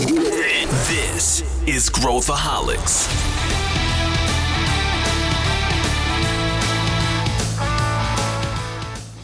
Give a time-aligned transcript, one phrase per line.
[0.00, 3.06] This is Growthaholics.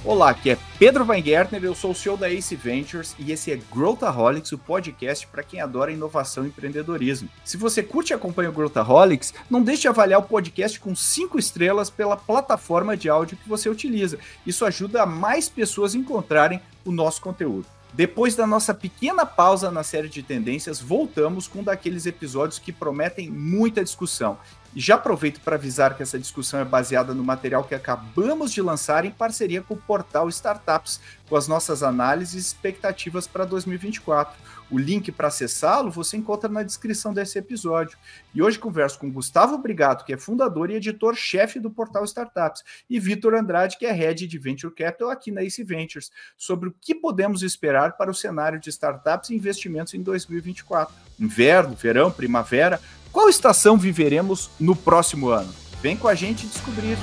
[0.05, 3.59] Olá, aqui é Pedro Weingärtner, eu sou o CEO da Ace Ventures e esse é
[3.73, 7.31] Growthaholics, o podcast para quem adora inovação e empreendedorismo.
[7.43, 11.39] Se você curte e acompanha o Growthaholics, não deixe de avaliar o podcast com cinco
[11.39, 14.19] estrelas pela plataforma de áudio que você utiliza.
[14.47, 17.67] Isso ajuda mais pessoas a encontrarem o nosso conteúdo.
[17.93, 22.73] Depois da nossa pequena pausa na série de tendências, voltamos com um daqueles episódios que
[22.73, 24.39] prometem muita discussão.
[24.79, 29.07] Já aproveito para avisar que essa discussão é baseada no material que acabamos de lançar
[29.07, 34.39] em parceria com o portal Startups, com as nossas análises e expectativas para 2024.
[34.71, 37.97] O link para acessá-lo você encontra na descrição desse episódio.
[38.35, 43.01] E hoje converso com Gustavo Brigato, que é fundador e editor-chefe do portal Startups, e
[43.01, 46.95] Vitor Andrade, que é head de Venture Capital aqui na Ace Ventures, sobre o que
[46.95, 50.95] podemos esperar para o cenário de startups e investimentos em 2024.
[51.19, 52.79] Inverno, verão, primavera,
[53.17, 55.51] qual estação viveremos no próximo ano?
[55.81, 56.99] Vem com a gente descobrir.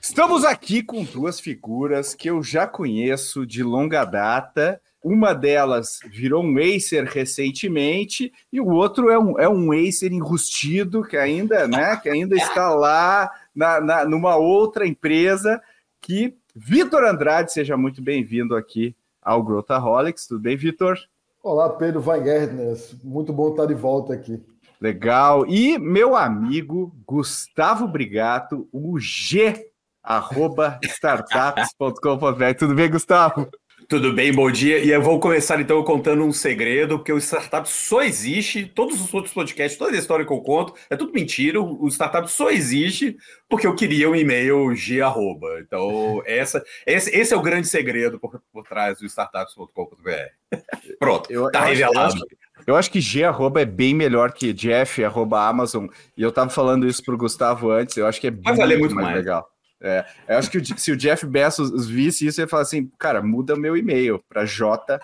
[0.00, 4.80] Estamos aqui com duas figuras que eu já conheço de longa data.
[5.02, 11.02] Uma delas virou um Acer recentemente e o outro é um, é um Acer enrustido
[11.02, 15.60] que ainda, né, que ainda está lá na, na, numa outra empresa.
[16.00, 20.28] Que Vitor Andrade, seja muito bem-vindo aqui ao Growthaholics.
[20.28, 20.96] Tudo bem, Vitor?
[21.42, 22.76] Olá, Pedro Weingärtner.
[23.02, 24.44] Muito bom estar de volta aqui.
[24.78, 25.46] Legal.
[25.46, 29.70] E meu amigo Gustavo Brigato, o G,
[30.02, 32.54] arroba startups.com.br.
[32.58, 33.48] Tudo bem, Gustavo?
[33.90, 34.78] Tudo bem, bom dia.
[34.78, 39.12] E eu vou começar então contando um segredo, porque o startup só existe, todos os
[39.12, 41.60] outros podcasts, toda a história que eu conto, é tudo mentira.
[41.60, 43.16] O startup só existe
[43.48, 45.58] porque eu queria um e-mail G arroba.
[45.58, 50.56] Então, essa, esse, esse é o grande segredo por, por trás do startups.com.br.
[51.00, 52.14] Pronto, eu, tá eu revelado.
[52.14, 52.26] Acho,
[52.68, 55.88] eu, acho, que G arroba é bem melhor que Jeff arroba Amazon.
[56.16, 58.94] E eu tava falando isso pro Gustavo antes, eu acho que é Vai valer muito
[58.94, 59.50] mais, mais legal.
[59.82, 63.56] É, eu acho que se o Jeff Bezos visse isso, ele fala assim, cara, muda
[63.56, 65.00] meu e-mail para j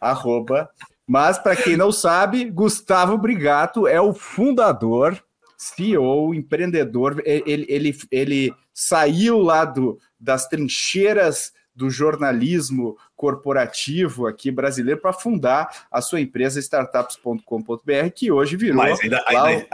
[0.00, 0.68] arroba.
[1.06, 5.18] Mas para quem não sabe, Gustavo Brigato é o fundador,
[5.56, 7.22] CEO, empreendedor.
[7.24, 15.86] Ele, ele, ele saiu lá do, das trincheiras do jornalismo corporativo aqui brasileiro para fundar
[15.90, 18.76] a sua empresa startups.com.br, que hoje virou.
[18.76, 19.66] Mas ainda, ainda,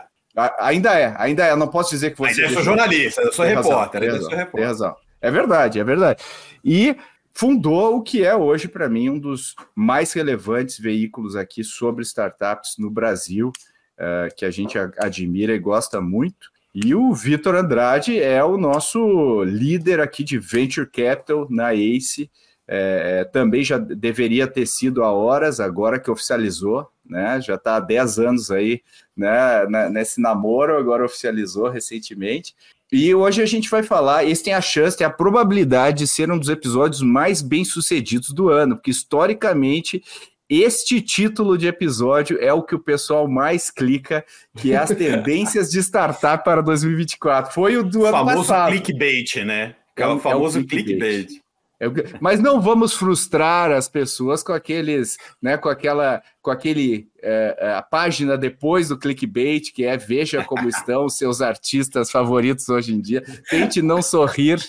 [0.58, 1.50] Ainda é, ainda é.
[1.50, 2.42] Eu não posso dizer que você.
[2.42, 4.10] Ainda eu sou jornalista, eu sou repórter.
[4.10, 4.52] Razão, sou repórter.
[4.52, 4.96] Tem razão.
[5.20, 6.22] É verdade, é verdade.
[6.64, 6.96] E
[7.32, 12.74] fundou o que é hoje, para mim, um dos mais relevantes veículos aqui sobre startups
[12.78, 13.50] no Brasil,
[13.98, 16.52] uh, que a gente admira e gosta muito.
[16.74, 22.28] E o Vitor Andrade é o nosso líder aqui de Venture Capital na ACE.
[22.66, 27.40] É, também já deveria ter sido há horas, agora que oficializou, né?
[27.40, 28.80] Já está há 10 anos aí
[29.16, 32.54] né, nesse namoro, agora oficializou recentemente.
[32.90, 36.30] E hoje a gente vai falar, esse tem a chance, tem a probabilidade de ser
[36.30, 40.02] um dos episódios mais bem sucedidos do ano, porque historicamente
[40.48, 44.24] este título de episódio é o que o pessoal mais clica,
[44.56, 47.52] que é as tendências de startup para 2024.
[47.52, 48.70] Foi o do o ano famoso passado.
[48.70, 49.74] clickbait, né?
[49.96, 51.26] É o famoso é clickbait.
[51.26, 51.43] clickbait.
[51.80, 51.86] É
[52.20, 57.74] mas não vamos frustrar as pessoas com aqueles, né, com aquela, com aquele é, é,
[57.74, 62.94] a página depois do clickbait que é veja como estão os seus artistas favoritos hoje
[62.94, 63.22] em dia.
[63.50, 64.60] Tente não sorrir,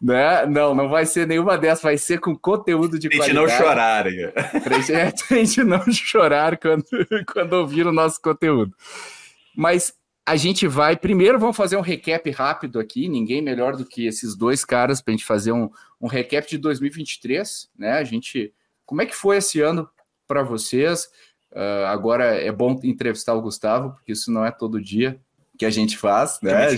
[0.00, 0.46] né?
[0.46, 3.46] Não, não vai ser nenhuma dessas, vai ser com conteúdo de Tente qualidade.
[3.46, 4.04] não chorar.
[4.04, 6.84] Tente, é, tente não chorar quando,
[7.30, 8.74] quando ouvir o nosso conteúdo.
[9.54, 9.92] Mas
[10.30, 10.96] a gente vai.
[10.96, 13.08] Primeiro, vamos fazer um recap rápido aqui.
[13.08, 15.68] Ninguém melhor do que esses dois caras para a gente fazer um,
[16.00, 17.68] um recap de 2023.
[17.76, 17.92] Né?
[17.94, 18.54] A gente.
[18.86, 19.90] Como é que foi esse ano
[20.28, 21.06] para vocês?
[21.50, 25.20] Uh, agora é bom entrevistar o Gustavo, porque isso não é todo dia
[25.58, 26.68] que a gente faz, né?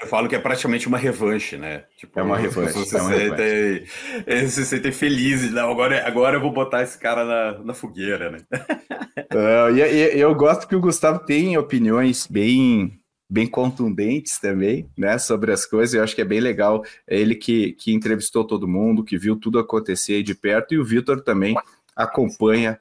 [0.00, 1.84] Eu falo que é praticamente uma revanche, né?
[1.96, 2.72] Tipo, é uma revanche.
[2.72, 3.86] Você é sentem,
[4.26, 4.48] revanche.
[4.48, 5.52] se sentem felizes.
[5.52, 8.38] Não, agora, agora eu vou botar esse cara na, na fogueira, né?
[9.32, 13.00] uh, e, e, eu gosto que o Gustavo tem opiniões bem
[13.30, 15.94] bem contundentes também, né, sobre as coisas.
[15.94, 16.84] Eu acho que é bem legal.
[17.08, 20.78] É ele que, que entrevistou todo mundo, que viu tudo acontecer aí de perto, e
[20.78, 21.56] o Vitor também
[21.96, 22.78] acompanha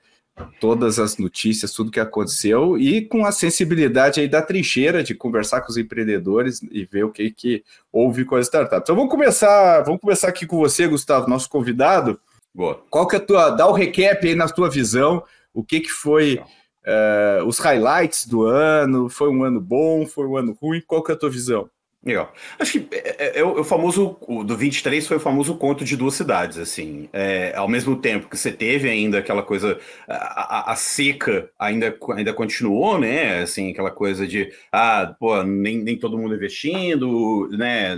[0.59, 5.61] todas as notícias, tudo que aconteceu, e com a sensibilidade aí da trincheira de conversar
[5.61, 8.83] com os empreendedores e ver o que, que houve com as startups.
[8.83, 12.19] Então vamos começar, vamos começar aqui com você, Gustavo, nosso convidado.
[12.53, 12.83] Boa.
[12.89, 15.89] Qual que é a tua, dá o recap aí na tua visão, o que que
[15.89, 16.41] foi
[16.85, 21.11] uh, os highlights do ano, foi um ano bom, foi um ano ruim, qual que
[21.11, 21.69] é a tua visão?
[22.05, 22.33] Legal.
[22.59, 25.95] Acho que é, é, é, o famoso, o do 23 foi o famoso conto de
[25.95, 27.07] duas cidades, assim.
[27.13, 31.97] É, ao mesmo tempo que você teve ainda aquela coisa, a, a, a, seca ainda,
[32.13, 33.43] ainda continuou, né?
[33.43, 37.97] Assim, aquela coisa de, ah, pô, nem, nem todo mundo investindo, né?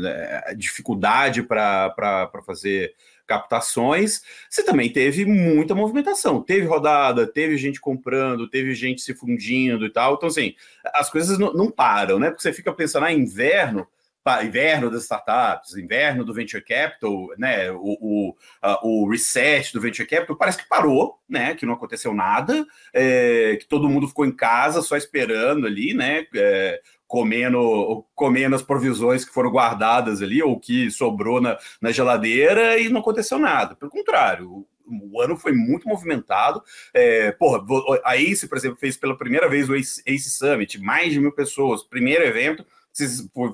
[0.56, 2.94] Dificuldade para fazer
[3.26, 6.44] captações, você também teve muita movimentação.
[6.44, 10.14] Teve rodada, teve gente comprando, teve gente se fundindo e tal.
[10.14, 10.54] Então, assim,
[10.94, 12.30] as coisas não, não param, né?
[12.30, 13.88] Porque você fica pensando, ah, inverno,
[14.44, 18.36] inverno das startups, inverno do venture capital, né, o, o,
[18.84, 23.68] o, reset do venture capital, parece que parou, né, que não aconteceu nada, é, que
[23.68, 29.34] todo mundo ficou em casa só esperando ali, né, é, comendo, comendo as provisões que
[29.34, 33.76] foram guardadas ali, ou que sobrou na, na geladeira, e não aconteceu nada.
[33.76, 36.64] Pelo contrário, o ano foi muito movimentado.
[36.94, 37.64] É, porra,
[38.04, 41.32] a Ace, por exemplo, fez pela primeira vez o Ace, Ace Summit, mais de mil
[41.32, 42.66] pessoas, primeiro evento,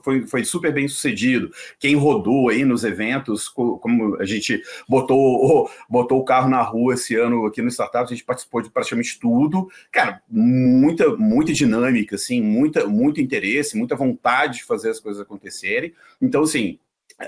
[0.03, 1.51] foi, foi, super bem sucedido.
[1.79, 7.15] Quem rodou aí nos eventos, como a gente botou, botou o carro na rua esse
[7.15, 9.69] ano aqui no Startup, a gente participou de praticamente tudo.
[9.91, 15.93] Cara, muita, muita dinâmica, assim, muita, muito interesse, muita vontade de fazer as coisas acontecerem.
[16.21, 16.79] Então, assim,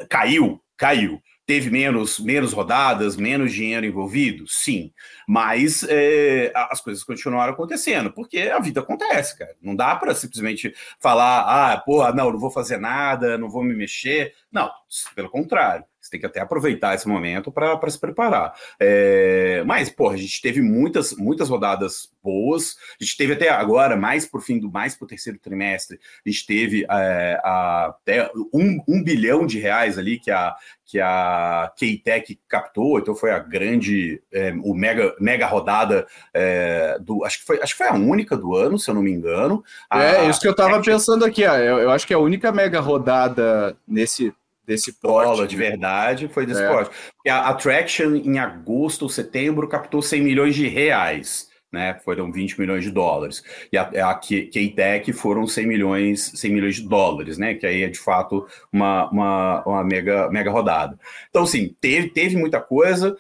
[0.09, 1.21] caiu, caiu.
[1.45, 4.45] Teve menos, menos rodadas, menos dinheiro envolvido?
[4.47, 4.93] Sim.
[5.27, 9.53] Mas é, as coisas continuaram acontecendo, porque a vida acontece, cara.
[9.61, 13.75] Não dá para simplesmente falar, ah, porra, não, não vou fazer nada, não vou me
[13.75, 14.33] mexer.
[14.51, 14.71] Não,
[15.15, 15.85] pelo contrário.
[16.03, 18.53] Você tem que até aproveitar esse momento para se preparar.
[18.77, 22.75] É, mas, pô, a gente teve muitas, muitas rodadas boas.
[22.99, 26.29] A gente teve até agora, mais por fim do mais para o terceiro trimestre, a
[26.29, 30.53] gente teve é, a, até um, um, bilhão de reais ali que a,
[30.85, 37.23] que a K-Tech captou, então foi a grande, é, o mega, mega rodada é, do.
[37.23, 39.63] Acho que, foi, acho que foi a única do ano, se eu não me engano.
[39.89, 42.19] A, é, isso que eu estava pensando aqui, ó, eu, eu acho que é a
[42.19, 44.33] única mega rodada nesse
[44.65, 45.47] desse porte.
[45.47, 46.67] de verdade foi desse é.
[46.67, 46.91] porte.
[47.27, 51.51] A Attraction, em agosto ou setembro, captou 100 milhões de reais.
[51.71, 53.43] Né, foram 20 milhões de dólares.
[53.71, 53.81] E a,
[54.11, 57.55] a K-Tech foram 100 milhões, 100 milhões de dólares, né?
[57.55, 60.99] Que aí é de fato uma, uma, uma mega, mega rodada.
[61.31, 63.17] Então, assim, teve, teve muita coisa,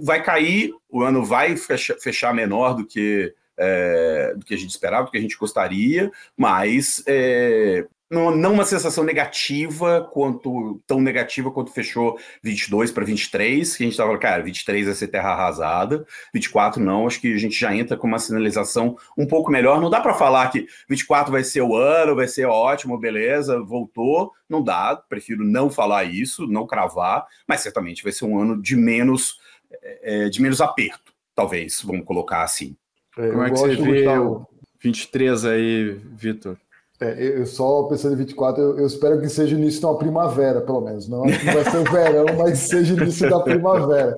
[0.00, 4.70] vai cair, o ano vai fechar, fechar menor do que, é, do que a gente
[4.70, 11.00] esperava, do que a gente gostaria, mas é, não, não uma sensação negativa quanto tão
[11.00, 15.30] negativa quanto fechou 22 para 23, que a gente estava, cara, 23 vai ser terra
[15.30, 19.80] arrasada, 24 não, acho que a gente já entra com uma sinalização um pouco melhor.
[19.80, 24.32] Não dá para falar que 24 vai ser o ano, vai ser ótimo, beleza, voltou,
[24.48, 28.76] não dá, prefiro não falar isso, não cravar, mas certamente vai ser um ano de
[28.76, 29.38] menos
[30.02, 32.76] é, de menos aperto, talvez, vamos colocar assim.
[33.18, 34.46] É, Como é que você vê o
[34.80, 36.56] 23 aí, Vitor?
[36.98, 40.62] É, eu só pensando em 24, eu, eu, espero que seja início de uma primavera,
[40.62, 41.06] pelo menos.
[41.06, 44.16] Não acho que vai ser o verão, mas seja início da primavera.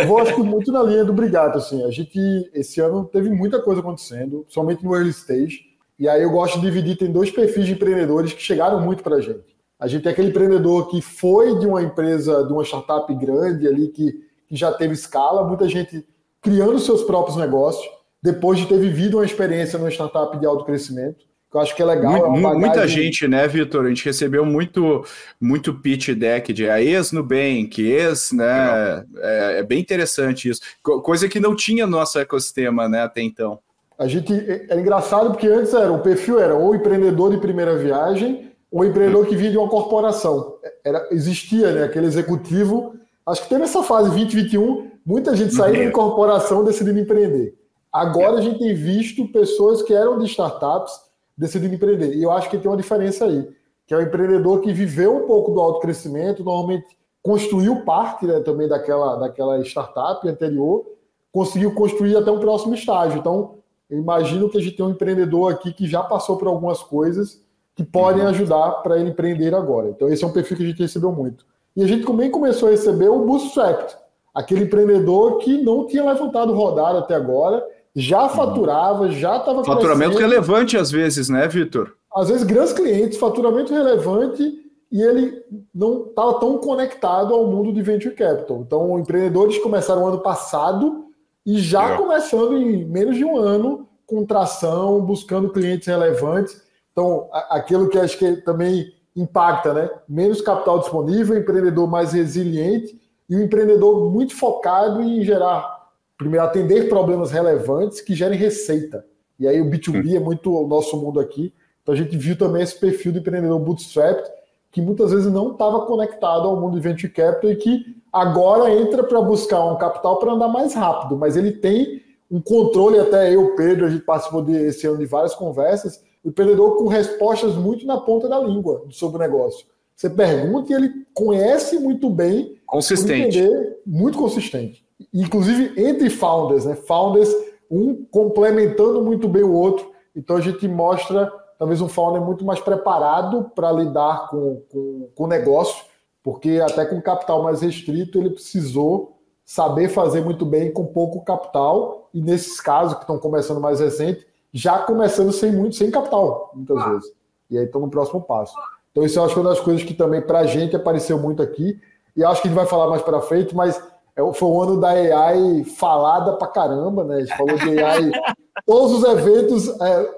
[0.00, 1.58] Eu vou, acho que, muito na linha do Brigato.
[1.58, 2.18] Assim, a gente,
[2.52, 5.60] esse ano, teve muita coisa acontecendo, somente no early stage.
[5.96, 9.16] E aí eu gosto de dividir, tem dois perfis de empreendedores que chegaram muito para
[9.16, 9.54] a gente.
[9.78, 13.88] A gente tem aquele empreendedor que foi de uma empresa, de uma startup grande ali,
[13.88, 14.12] que,
[14.48, 16.04] que já teve escala, muita gente
[16.42, 17.88] criando seus próprios negócios,
[18.20, 21.24] depois de ter vivido uma experiência numa startup de alto crescimento
[21.54, 22.30] eu acho que é legal.
[22.30, 23.84] Muito, é muita gente, né, Vitor?
[23.84, 25.04] A gente recebeu muito,
[25.40, 29.04] muito pitch deck de a ex-Nubank, ex, né?
[29.18, 30.60] É, é, bem interessante isso.
[30.82, 33.60] Coisa que não tinha no nosso ecossistema, né, até então.
[33.96, 37.76] A gente é, é engraçado porque antes era o perfil era ou empreendedor de primeira
[37.76, 40.56] viagem ou empreendedor que vinha de uma corporação.
[40.84, 42.96] Era, existia, né, aquele executivo.
[43.24, 45.86] Acho que teve essa fase 2021, muita gente saindo uhum.
[45.86, 47.54] de corporação decidindo empreender.
[47.92, 50.92] Agora a gente tem visto pessoas que eram de startups
[51.36, 52.14] decidindo empreender.
[52.14, 53.48] E eu acho que tem uma diferença aí,
[53.86, 56.86] que é o empreendedor que viveu um pouco do alto crescimento, normalmente
[57.22, 60.84] construiu parte né, também daquela, daquela startup anterior,
[61.32, 63.18] conseguiu construir até um próximo estágio.
[63.18, 63.56] Então,
[63.88, 67.42] eu imagino que a gente tem um empreendedor aqui que já passou por algumas coisas
[67.74, 68.28] que podem uhum.
[68.28, 69.88] ajudar para ele empreender agora.
[69.88, 71.44] Então, esse é um perfil que a gente recebeu muito.
[71.76, 73.96] E a gente também começou a receber o Bootstrapped,
[74.32, 80.30] aquele empreendedor que não tinha levantado rodada até agora já faturava, já estava Faturamento crescendo.
[80.30, 81.94] relevante às vezes, né, Vitor?
[82.14, 84.42] Às vezes grandes clientes, faturamento relevante
[84.90, 85.42] e ele
[85.74, 88.58] não estava tão conectado ao mundo de venture capital.
[88.58, 91.06] Então, empreendedores começaram ano passado
[91.46, 91.96] e já é.
[91.96, 96.62] começando em menos de um ano com tração, buscando clientes relevantes.
[96.92, 99.90] Então, aquilo que acho que também impacta, né?
[100.08, 105.83] Menos capital disponível, empreendedor mais resiliente e um empreendedor muito focado em gerar
[106.16, 109.04] primeiro, atender problemas relevantes que gerem receita.
[109.38, 111.52] E aí o B2B é muito o nosso mundo aqui.
[111.82, 114.30] Então a gente viu também esse perfil do empreendedor bootstrapped,
[114.70, 119.04] que muitas vezes não estava conectado ao mundo de venture capital e que agora entra
[119.04, 123.54] para buscar um capital para andar mais rápido, mas ele tem um controle, até eu,
[123.54, 128.00] Pedro, a gente participou desse ano de várias conversas, o empreendedor com respostas muito na
[128.00, 129.66] ponta da língua sobre o negócio.
[129.94, 132.58] Você pergunta e ele conhece muito bem.
[132.66, 133.38] Consistente.
[133.38, 134.83] Entender, muito consistente.
[135.12, 136.74] Inclusive entre founders, né?
[136.74, 137.32] Founders,
[137.70, 139.92] um complementando muito bem o outro.
[140.14, 145.24] Então a gente mostra talvez um founder muito mais preparado para lidar com, com, com
[145.24, 145.84] o negócio,
[146.22, 152.08] porque até com capital mais restrito ele precisou saber fazer muito bem com pouco capital,
[152.14, 156.78] e nesses casos que estão começando mais recente, já começando sem muito, sem capital, muitas
[156.78, 156.88] ah.
[156.90, 157.12] vezes.
[157.50, 158.54] E aí estão no próximo passo.
[158.90, 161.18] Então, isso eu acho que é uma das coisas que também para a gente apareceu
[161.18, 161.78] muito aqui,
[162.16, 163.82] e acho que a gente vai falar mais para frente, mas
[164.16, 167.16] é foi o ano da AI falada para caramba, né?
[167.16, 168.12] A gente falou de AI,
[168.66, 170.10] todos os eventos, é,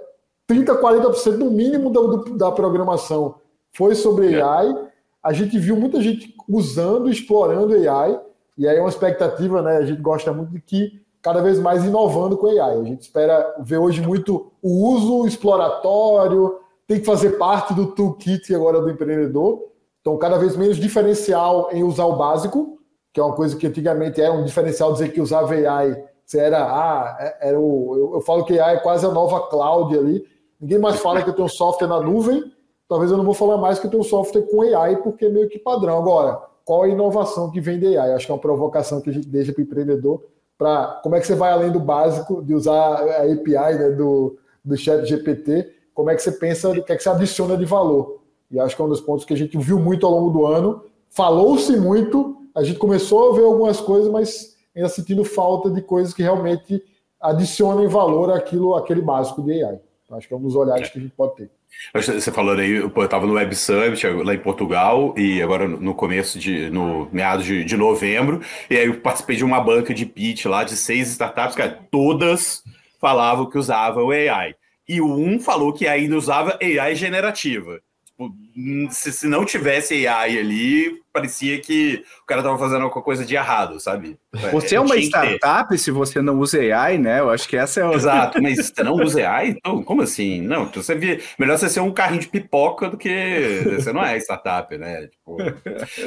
[0.51, 3.37] 30%, 40% no mínimo da, da programação
[3.73, 4.75] foi sobre AI.
[5.23, 8.21] A gente viu muita gente usando, explorando AI,
[8.57, 9.79] e aí é uma expectativa, né?
[9.79, 12.81] A gente gosta muito de que cada vez mais inovando com AI.
[12.81, 18.55] A gente espera ver hoje muito o uso exploratório, tem que fazer parte do toolkit
[18.55, 19.65] agora do empreendedor.
[20.01, 22.79] Então, cada vez menos diferencial em usar o básico,
[23.17, 26.05] que é uma coisa que antigamente era um diferencial dizer que usava AI.
[26.23, 29.49] Você era, ah, é, era o, eu, eu falo que AI é quase a nova
[29.49, 30.23] cloud ali.
[30.61, 32.45] Ninguém mais fala que eu tenho software na nuvem.
[32.87, 35.49] Talvez eu não vou falar mais que eu tenho software com AI, porque é meio
[35.49, 35.97] que padrão.
[35.97, 38.13] Agora, qual a inovação que vem de AI?
[38.13, 40.23] Acho que é uma provocação que a gente deixa para o empreendedor
[40.59, 44.37] para como é que você vai além do básico de usar a API né, do,
[44.63, 47.65] do chat GPT, como é que você pensa, o que é que você adiciona de
[47.65, 48.21] valor.
[48.51, 50.45] E acho que é um dos pontos que a gente viu muito ao longo do
[50.45, 50.83] ano.
[51.09, 56.15] Falou-se muito, a gente começou a ver algumas coisas, mas ainda sentindo falta de coisas
[56.15, 56.83] que realmente
[57.21, 59.79] adicionem valor àquilo, àquele básico de AI.
[60.05, 61.51] Então, acho que é um dos olhares que a gente pode ter.
[61.93, 66.39] Você falou aí, eu estava no Web Summit lá em Portugal e agora no começo
[66.39, 70.47] de, no meados de, de novembro, e aí eu participei de uma banca de pitch
[70.47, 72.63] lá de seis startups, cara, todas
[72.99, 74.55] falavam que usavam AI.
[74.89, 77.81] E um falou que ainda usava AI generativa.
[78.17, 78.35] Tipo,
[78.91, 83.35] se, se não tivesse AI ali, parecia que o cara estava fazendo alguma coisa de
[83.35, 84.19] errado, sabe?
[84.43, 87.21] É, você é, é uma startup se você não usa AI, né?
[87.21, 87.93] Eu acho que essa é o.
[87.93, 89.51] Exato, mas você não usa AI?
[89.51, 90.41] Então, como assim?
[90.41, 94.05] Não, então você vê, melhor você ser um carrinho de pipoca do que você não
[94.05, 95.07] é startup, né?
[95.07, 95.37] Tipo...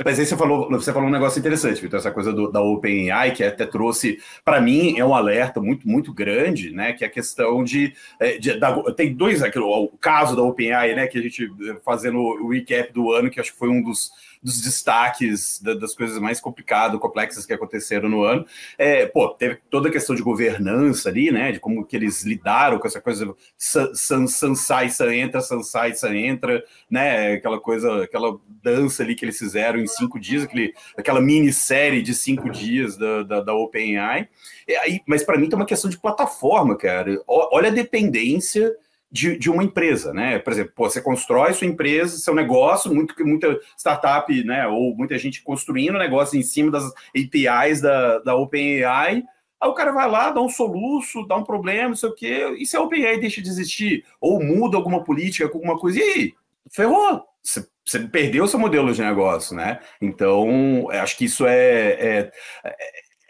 [0.06, 3.32] Mas aí você falou, você falou um negócio interessante, Vitor, essa coisa do, da OpenAI,
[3.32, 6.94] que até trouxe, para mim, é um alerta muito, muito grande, né?
[6.94, 7.94] Que é a questão de.
[8.20, 11.08] É, de da, tem dois, aqui, o caso da OpenAI, né?
[11.08, 11.50] Que a gente
[11.84, 15.94] fazendo o recap do ano, que acho que foi um dos dos destaques da, das
[15.94, 18.46] coisas mais complicadas, complexas que aconteceram no ano.
[18.78, 21.52] É, pô, teve toda a questão de governança ali, né?
[21.52, 25.94] De como que eles lidaram com essa coisa san, san, sai, san entra, san sai,
[25.94, 27.34] san entra, né?
[27.34, 32.14] Aquela coisa, aquela dança ali que eles fizeram em cinco dias, aquele, aquela minissérie de
[32.14, 34.30] cinco dias da, da, da OpenAI.
[34.68, 37.22] E aí, mas para mim tem uma questão de plataforma, cara.
[37.28, 38.74] Olha a dependência
[39.12, 40.40] de, de uma empresa, né?
[40.40, 44.68] Por exemplo, pô, você constrói sua empresa, seu negócio, muito, muita startup, né?
[44.68, 46.86] Ou muita gente construindo negócio em cima das
[47.16, 49.24] APIs da, da OpenAI.
[49.62, 52.56] Aí o cara vai lá, dá um soluço, dá um problema, não sei o quê,
[52.58, 56.34] e se a OpenAI deixa de existir, ou muda alguma política, alguma coisa, e aí?
[56.72, 57.26] Ferrou!
[57.44, 59.80] Você, você perdeu seu modelo de negócio, né?
[60.02, 62.32] Então, acho que isso é, é,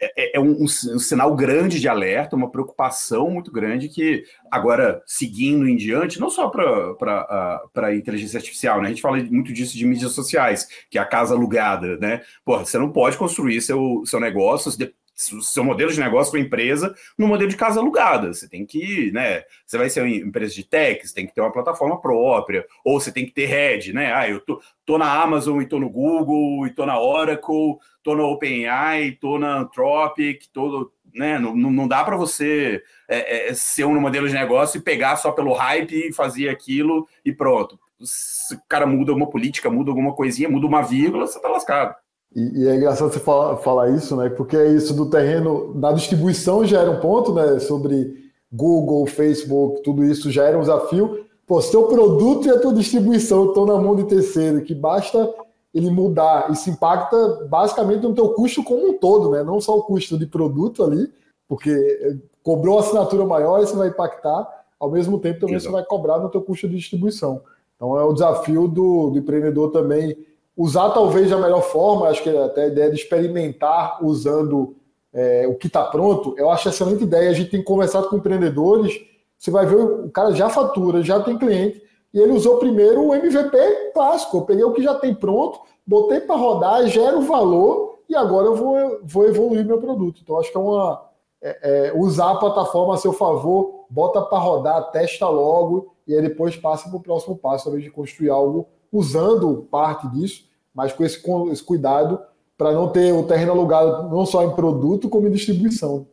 [0.01, 5.01] é é, é, um, um, sinal grande de alerta, uma preocupação muito grande que agora,
[5.05, 8.87] seguindo em diante, não só para a inteligência artificial, né?
[8.87, 12.21] A gente fala muito disso de mídias sociais, que é a casa alugada, né?
[12.45, 14.71] Porra, você não pode construir seu, seu negócio
[15.19, 18.33] seu modelo de negócio para empresa no modelo de casa alugada.
[18.33, 19.43] Você tem que, né?
[19.65, 22.99] Você vai ser uma empresa de tech, você tem que ter uma plataforma própria, ou
[22.99, 24.13] você tem que ter head, né?
[24.13, 28.15] Ah, eu tô, tô na Amazon e tô no Google, e tô na Oracle, tô
[28.15, 31.37] na OpenAI, tô na Anthropic, tô, né?
[31.37, 35.31] Não, não dá para você é, é, ser um modelo de negócio e pegar só
[35.31, 37.77] pelo hype e fazer aquilo e pronto.
[38.01, 41.95] Se o cara muda uma política, muda alguma coisinha, muda uma vírgula, você tá lascado.
[42.35, 44.29] E, e, é engraçado você falar, falar, isso, né?
[44.29, 47.59] Porque é isso do terreno, da distribuição já era um ponto, né?
[47.59, 51.25] Sobre Google, Facebook, tudo isso já era um desafio.
[51.47, 55.33] Pô, seu produto e a tua distribuição estão na mão de terceiro, que basta
[55.73, 56.51] ele mudar.
[56.51, 59.43] Isso impacta basicamente no teu custo como um todo, né?
[59.43, 61.11] Não só o custo de produto ali,
[61.47, 64.47] porque cobrou assinatura maior, isso vai impactar,
[64.79, 65.71] ao mesmo tempo também Exato.
[65.71, 67.41] você vai cobrar no teu custo de distribuição.
[67.75, 70.15] Então é o desafio do, do empreendedor também
[70.59, 74.75] usar talvez da melhor forma, acho que até a ideia de experimentar usando
[75.13, 77.29] é, o que está pronto, eu acho excelente ideia.
[77.29, 78.99] A gente tem conversado com empreendedores,
[79.37, 81.81] você vai ver, o cara já fatura, já tem cliente,
[82.13, 84.37] E ele usou primeiro o MVP clássico.
[84.37, 88.55] Eu peguei o que já tem pronto, botei para rodar, gero valor e agora eu
[88.55, 90.19] vou, vou evoluir meu produto.
[90.21, 91.07] Então, acho que é uma.
[91.41, 96.21] É, é, usar a plataforma a seu favor, bota para rodar, testa logo e aí
[96.21, 101.03] depois passa para o próximo passo, talvez de construir algo usando parte disso, mas com
[101.03, 102.19] esse, com esse cuidado
[102.57, 106.07] para não ter o terreno alugado não só em produto, como em distribuição.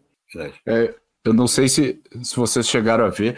[0.66, 0.94] É,
[1.24, 3.36] eu não sei se, se vocês chegaram a ver,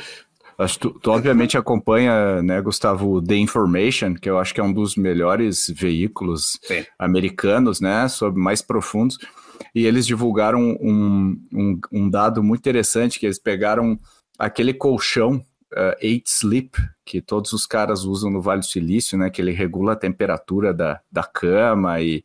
[0.59, 4.73] Acho tu, tu, obviamente acompanha, né, Gustavo, The Information, que eu acho que é um
[4.73, 6.85] dos melhores veículos Sim.
[6.99, 9.19] americanos, né, sobre mais profundos.
[9.73, 13.97] E eles divulgaram um, um, um, dado muito interessante, que eles pegaram
[14.37, 19.31] aquele colchão uh, Eight Sleep, que todos os caras usam no Vale do Silício, né,
[19.31, 22.25] que ele regula a temperatura da, da cama e,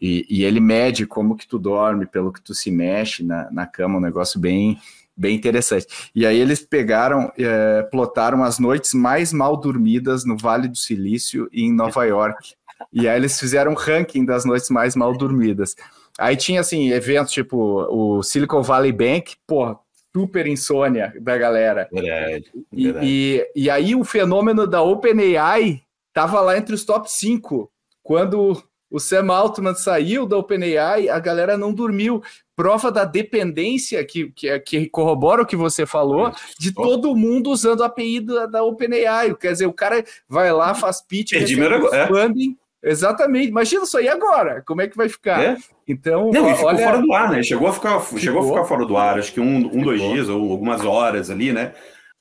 [0.00, 3.66] e, e ele mede como que tu dorme, pelo que tu se mexe na, na
[3.66, 4.78] cama, um negócio bem
[5.16, 5.86] bem interessante.
[6.14, 11.46] E aí eles pegaram, é, plotaram as noites mais mal dormidas no Vale do Silício
[11.52, 12.54] e em Nova York.
[12.90, 15.76] E aí eles fizeram um ranking das noites mais mal dormidas.
[16.18, 19.78] Aí tinha, assim, eventos tipo o Silicon Valley Bank, pô,
[20.14, 21.88] super insônia da galera.
[21.92, 23.06] Verdade, verdade.
[23.06, 27.70] E, e, e aí o fenômeno da OpenAI tava lá entre os top 5.
[28.02, 32.22] Quando o Sam Altman saiu da OpenAI, a galera não dormiu.
[32.56, 37.82] Prova da dependência que, que, que corrobora o que você falou, de todo mundo usando
[37.82, 39.34] a API da, da OpenAI.
[39.36, 42.06] Quer dizer, o cara vai lá, faz pitch, é.
[42.08, 42.56] funding.
[42.82, 43.48] Exatamente.
[43.48, 44.62] Imagina isso aí agora.
[44.66, 45.42] Como é que vai ficar?
[45.42, 45.56] É.
[45.86, 46.84] Então, não, e ficou olha...
[46.84, 47.42] fora do ar, né?
[47.42, 48.18] Chegou a ficar, ficou.
[48.18, 51.30] chegou a ficar fora do ar, acho que um, um dois dias ou algumas horas
[51.30, 51.74] ali, né?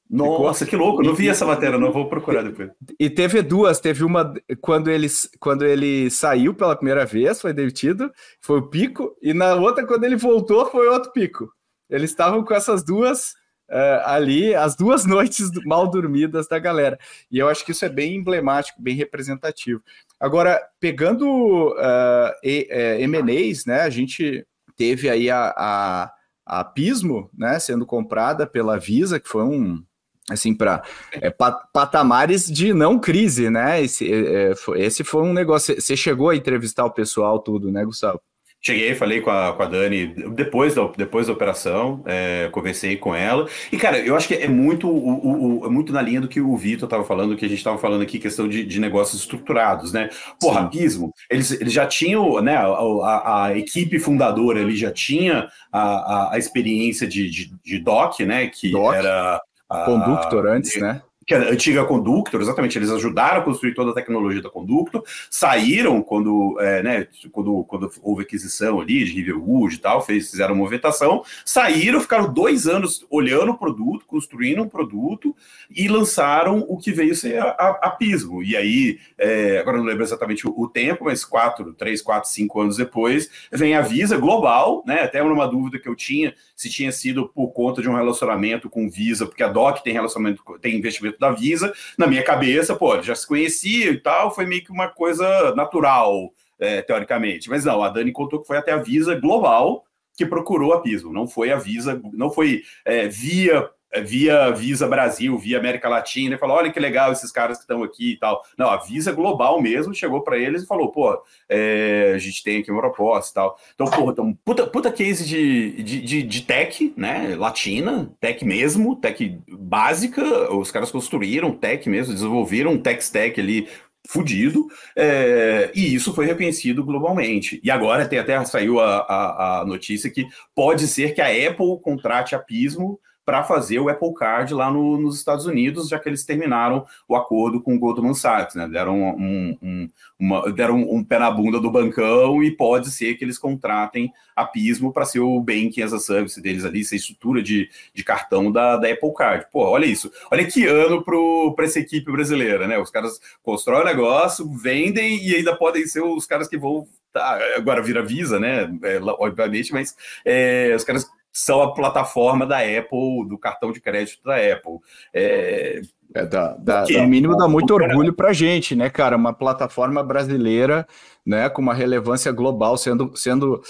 [0.09, 2.71] Nossa, que louco, não vi essa matéria, não vou procurar depois.
[2.99, 5.07] E teve duas, teve uma quando ele,
[5.39, 8.11] quando ele saiu pela primeira vez, foi demitido,
[8.41, 11.53] foi o pico, e na outra, quando ele voltou, foi outro pico.
[11.87, 13.33] Eles estavam com essas duas
[13.69, 16.97] uh, ali, as duas noites mal dormidas da galera.
[17.31, 19.81] E eu acho que isso é bem emblemático, bem representativo.
[20.19, 21.25] Agora, pegando
[21.69, 24.45] uh, e, uh, M&As, né, a gente
[24.75, 26.11] teve aí a, a,
[26.45, 29.81] a Pismo, né, sendo comprada pela Visa, que foi um
[30.29, 31.29] assim, para é,
[31.73, 33.81] patamares de não crise, né?
[33.81, 35.73] Esse, é foi, esse foi um negócio.
[35.81, 38.21] Você chegou a entrevistar o pessoal, tudo, né, Gustavo?
[38.61, 43.15] Cheguei, falei com a, com a Dani depois da, depois da operação, é, conversei com
[43.15, 43.47] ela.
[43.71, 46.41] E, cara, eu acho que é muito, o, o, é muito na linha do que
[46.41, 49.93] o Vitor estava falando, que a gente estava falando aqui, questão de, de negócios estruturados,
[49.93, 50.09] né?
[50.41, 52.57] Porra, Pismo, eles, eles já tinham, né?
[52.57, 57.79] A, a, a equipe fundadora ele já tinha a, a, a experiência de, de, de
[57.79, 58.47] DOC, né?
[58.47, 58.93] Que Doc.
[58.93, 59.41] era
[59.85, 61.01] Conductor antes, né?
[61.29, 65.03] Que é a antiga Conductor, exatamente, eles ajudaram a construir toda a tecnologia da Conductor,
[65.29, 70.55] saíram quando, é, né, quando, quando houve aquisição ali de Riverwood e tal, fez, fizeram
[70.55, 75.35] movimentação, saíram, ficaram dois anos olhando o produto, construindo um produto
[75.69, 78.41] e lançaram o que veio ser a, a, a Pismo.
[78.41, 82.59] E aí, é, agora não lembro exatamente o, o, tempo, mas quatro, três, quatro, cinco
[82.59, 86.91] anos depois, vem a Visa Global, né, até uma dúvida que eu tinha, se tinha
[86.91, 91.18] sido por conta de um relacionamento com Visa, porque a DOC tem relacionamento, tem investimento
[91.19, 94.87] da Visa, na minha cabeça, pô, já se conhecia e tal, foi meio que uma
[94.87, 97.49] coisa natural, é, teoricamente.
[97.49, 101.13] Mas não, a Dani contou que foi até a Visa Global que procurou a Pismo,
[101.13, 103.69] não foi a Visa, não foi é, via
[104.03, 107.83] via Visa Brasil, via América Latina, e falou: olha que legal esses caras que estão
[107.83, 108.43] aqui e tal.
[108.57, 112.59] Não, a Visa Global mesmo chegou para eles e falou: pô, é, a gente tem
[112.59, 113.59] aqui uma proposta e tal.
[113.73, 117.35] Então, porra, então, puta, puta case de, de, de, de, tech, né?
[117.35, 120.21] Latina, tech mesmo, tech básica.
[120.53, 123.67] Os caras construíram tech mesmo, desenvolveram tech stack ali
[124.07, 127.59] fudido, é, e isso foi reconhecido globalmente.
[127.63, 130.25] E agora tem até saiu a, a, a notícia que
[130.55, 132.99] pode ser que a Apple contrate a Pismo
[133.29, 137.15] para fazer o Apple Card lá no, nos Estados Unidos, já que eles terminaram o
[137.15, 138.67] acordo com o Goldman Sachs, né?
[138.67, 143.23] Deram um, um, uma, deram um pé na bunda do bancão e pode ser que
[143.23, 147.43] eles contratem a Pismo para ser o banking as a service deles ali, ser estrutura
[147.43, 149.45] de, de cartão da, da Apple Card.
[149.51, 150.11] Pô, olha isso.
[150.31, 152.79] Olha que ano para essa equipe brasileira, né?
[152.79, 157.39] Os caras constroem o negócio, vendem e ainda podem ser os caras que vão Tá,
[157.55, 158.69] agora vira Visa, né?
[158.83, 164.21] É, obviamente, mas é, os caras são a plataforma da Apple, do cartão de crédito
[164.23, 164.79] da Apple.
[165.13, 165.81] É,
[166.13, 169.15] é, dá, dá, no mínimo dá muito orgulho para a gente, né, cara?
[169.15, 170.85] Uma plataforma brasileira,
[171.25, 173.61] né, com uma relevância global, sendo, sendo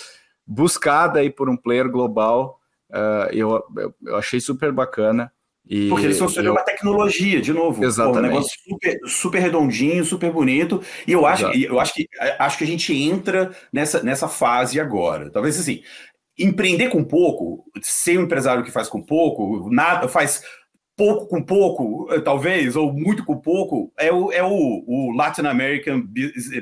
[0.46, 3.64] buscada aí por um player global, uh, eu,
[4.04, 5.32] eu achei super bacana.
[5.70, 6.58] E Porque eles construíram eu...
[6.58, 7.86] uma tecnologia, de novo.
[7.86, 8.20] Exatamente.
[8.20, 10.82] um negócio super, super redondinho, super bonito.
[11.06, 12.08] E eu acho, eu acho que
[12.40, 15.30] acho que a gente entra nessa, nessa fase agora.
[15.30, 15.84] Talvez assim,
[16.40, 20.42] empreender com pouco, ser um empresário que faz com pouco, nada faz
[21.00, 25.44] pouco com pouco, eh, talvez, ou muito com pouco, é o, é o, o Latin
[25.44, 26.02] American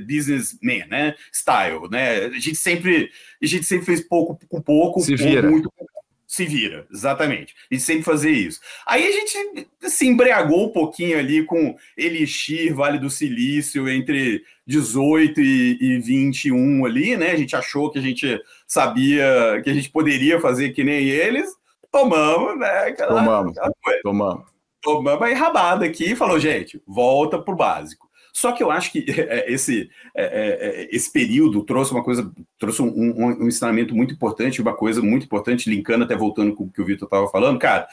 [0.06, 1.16] businessman, né?
[1.34, 2.26] Style, né?
[2.26, 3.10] A gente sempre,
[3.42, 5.50] a gente sempre fez pouco com pouco, se vira.
[5.50, 5.86] muito com
[6.28, 7.56] se vira, exatamente.
[7.72, 8.60] E sempre fazer isso.
[8.86, 15.40] Aí a gente se embriagou um pouquinho ali com Elixir, Vale do Silício, entre 18
[15.40, 17.32] e, e 21 ali, né?
[17.32, 21.50] A gente achou que a gente sabia que a gente poderia fazer que nem eles.
[21.90, 22.90] Tomamos, né?
[22.90, 24.46] Aquela, tomamos, aquela tomamos.
[24.82, 28.07] Tomamos a enrabada aqui e falou, gente, volta pro básico.
[28.38, 32.84] Só que eu acho que é, esse, é, é, esse período trouxe uma coisa, trouxe
[32.84, 36.72] um, um, um ensinamento muito importante, uma coisa muito importante, linkando até voltando com o
[36.72, 37.88] que o Vitor estava falando, cara.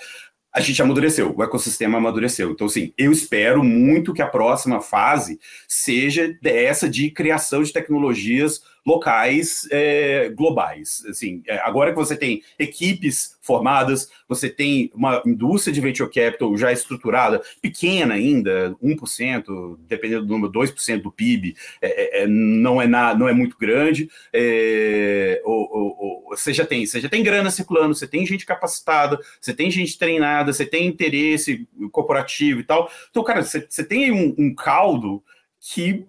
[0.53, 2.51] A gente amadureceu, o ecossistema amadureceu.
[2.51, 8.61] Então, assim, eu espero muito que a próxima fase seja essa de criação de tecnologias
[8.85, 11.05] locais é, globais.
[11.09, 16.57] Assim, é, agora que você tem equipes formadas, você tem uma indústria de venture capital
[16.57, 22.81] já estruturada, pequena ainda, 1%, dependendo do número, 2% do PIB, é, é, é, não,
[22.81, 24.11] é na, não é muito grande.
[24.33, 28.45] É, ou, ou, ou, você, já tem, você já tem grana circulando, você tem gente
[28.45, 32.91] capacitada, você tem gente treinada, você tem interesse corporativo e tal.
[33.11, 35.23] Então, cara, você, você tem um, um caldo
[35.61, 36.05] que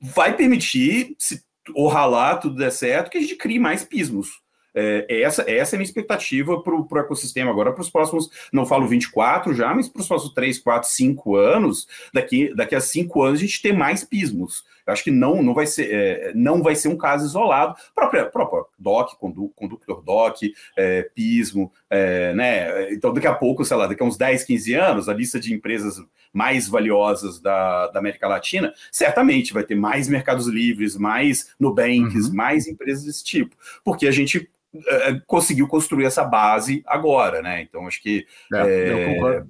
[0.00, 1.42] vai permitir, se
[1.88, 4.40] ralar, tudo der certo, que a gente crie mais pismos.
[4.74, 8.64] É, essa, essa é a minha expectativa para o ecossistema agora, para os próximos, não
[8.64, 13.22] falo 24 já, mas para os próximos 3, 4, 5 anos, daqui, daqui a 5
[13.22, 14.64] anos a gente ter mais pismos.
[14.90, 17.74] Eu acho que não, não, vai, ser, é, não vai ser um caso isolado.
[17.94, 22.92] Própria, própria DOC, condu, Conductor DOC, é, Pismo, é, né?
[22.92, 25.54] Então, daqui a pouco, sei lá, daqui a uns 10, 15 anos, a lista de
[25.54, 32.26] empresas mais valiosas da, da América Latina, certamente vai ter mais mercados livres, mais Nubanks,
[32.26, 32.34] uhum.
[32.34, 34.48] mais empresas desse tipo, porque a gente
[34.86, 37.62] é, é, conseguiu construir essa base agora, né?
[37.62, 38.26] Então, acho que.
[38.52, 39.44] É, é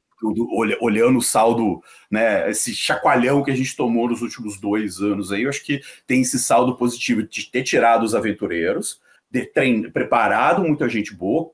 [0.80, 5.42] olhando o saldo, né, esse chacoalhão que a gente tomou nos últimos dois anos aí,
[5.42, 10.62] eu acho que tem esse saldo positivo de ter tirado os aventureiros, de trein, preparado
[10.62, 11.50] muita gente boa,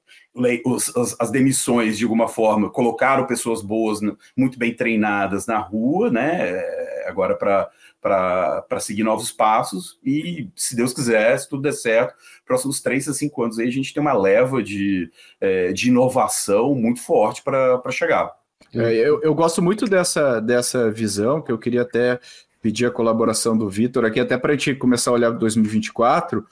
[0.65, 4.01] os, as, as, demissões, de alguma forma, colocaram pessoas boas,
[4.37, 6.63] muito bem treinadas na rua, né?
[7.07, 12.81] Agora para para seguir novos passos e, se Deus quiser, se tudo der certo, próximos
[12.81, 17.01] três a cinco anos aí a gente tem uma leva de, é, de inovação muito
[17.01, 18.33] forte para chegar.
[18.75, 22.21] É, eu, eu gosto muito dessa, dessa visão, que eu queria até
[22.61, 26.41] pedir a colaboração do Vitor aqui, até para a gente começar a olhar 2024.
[26.41, 26.45] Uh,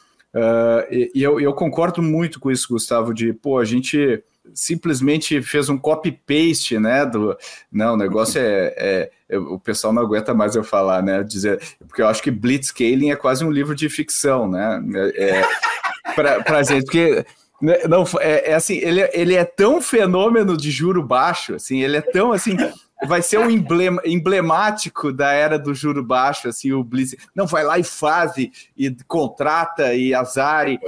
[0.91, 4.23] e, e eu, eu concordo muito com isso, Gustavo, de, pô, a gente
[4.53, 7.07] simplesmente fez um copy-paste, né?
[7.07, 7.37] Do,
[7.71, 11.23] não, o negócio é, é, é, O pessoal não aguenta mais eu falar, né?
[11.23, 14.83] Dizer, porque eu acho que Blitzscaling é quase um livro de ficção, né?
[15.15, 17.25] É, é para gente, porque.
[17.65, 21.97] Né, não, é, é assim, ele, ele é tão fenômeno de juro baixo, assim, ele
[21.97, 22.59] é tão assim,
[23.07, 27.17] vai ser um emblema, emblemático da era do juro baixo, assim, o Blitz.
[27.35, 30.69] Não, vai lá e faz, e, e contrata, e azar.
[30.69, 30.79] E,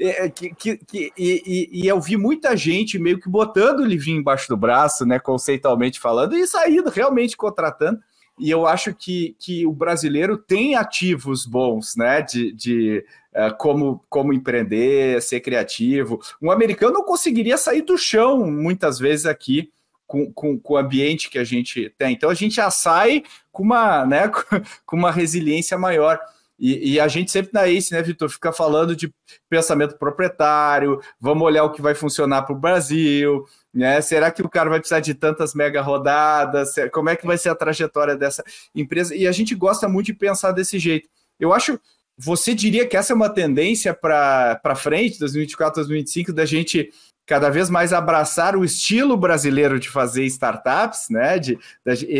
[0.00, 0.30] é.
[0.30, 4.48] que, que, que, e, e, eu vi muita gente meio que botando o livrinho embaixo
[4.48, 8.00] do braço, né, conceitualmente falando, e saindo realmente contratando.
[8.38, 14.04] E eu acho que, que o brasileiro tem ativos bons, né, de, de uh, como,
[14.08, 16.20] como empreender, ser criativo.
[16.40, 19.70] Um americano não conseguiria sair do chão muitas vezes aqui
[20.06, 22.14] com, com, com, o ambiente que a gente tem.
[22.14, 24.28] Então a gente já sai com uma, né,
[24.84, 26.18] com uma resiliência maior.
[26.58, 29.12] E, e a gente sempre na ACE, né, Vitor, fica falando de
[29.48, 34.00] pensamento proprietário, vamos olhar o que vai funcionar para o Brasil, né?
[34.00, 36.74] Será que o cara vai precisar de tantas mega rodadas?
[36.92, 39.14] Como é que vai ser a trajetória dessa empresa?
[39.14, 41.08] E a gente gosta muito de pensar desse jeito.
[41.40, 41.80] Eu acho
[42.16, 46.90] você diria que essa é uma tendência para frente, 2024, 2025, da gente
[47.26, 51.38] cada vez mais abraçar o estilo brasileiro de fazer startups, né?
[51.38, 51.58] De,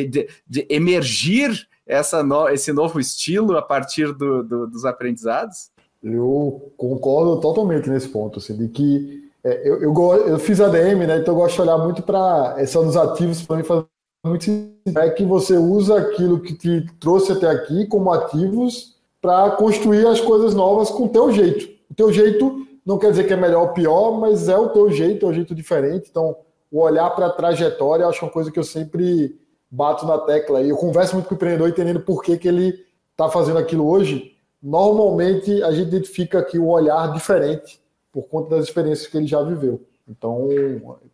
[0.08, 5.70] de, de emergir essa no, esse novo estilo a partir do, do, dos aprendizados?
[6.02, 11.18] Eu concordo totalmente nesse ponto, assim, de que é, eu, eu, eu, fiz ADM, né?
[11.18, 13.84] Então eu gosto de olhar muito para é dos ativos para mim faz
[14.24, 14.98] muito sentido.
[14.98, 20.20] É que você usa aquilo que te trouxe até aqui como ativos para construir as
[20.20, 21.68] coisas novas com o teu jeito.
[21.90, 24.90] O teu jeito não quer dizer que é melhor ou pior, mas é o teu
[24.90, 26.08] jeito, é um jeito diferente.
[26.10, 26.36] Então,
[26.70, 29.38] o olhar para a trajetória, acho uma coisa que eu sempre
[29.70, 30.62] bato na tecla.
[30.62, 32.74] E eu converso muito com o empreendedor entendendo por que, que ele
[33.10, 34.36] está fazendo aquilo hoje.
[34.62, 37.81] Normalmente, a gente identifica aqui um olhar diferente
[38.12, 39.80] por conta das experiências que ele já viveu.
[40.06, 40.48] Então,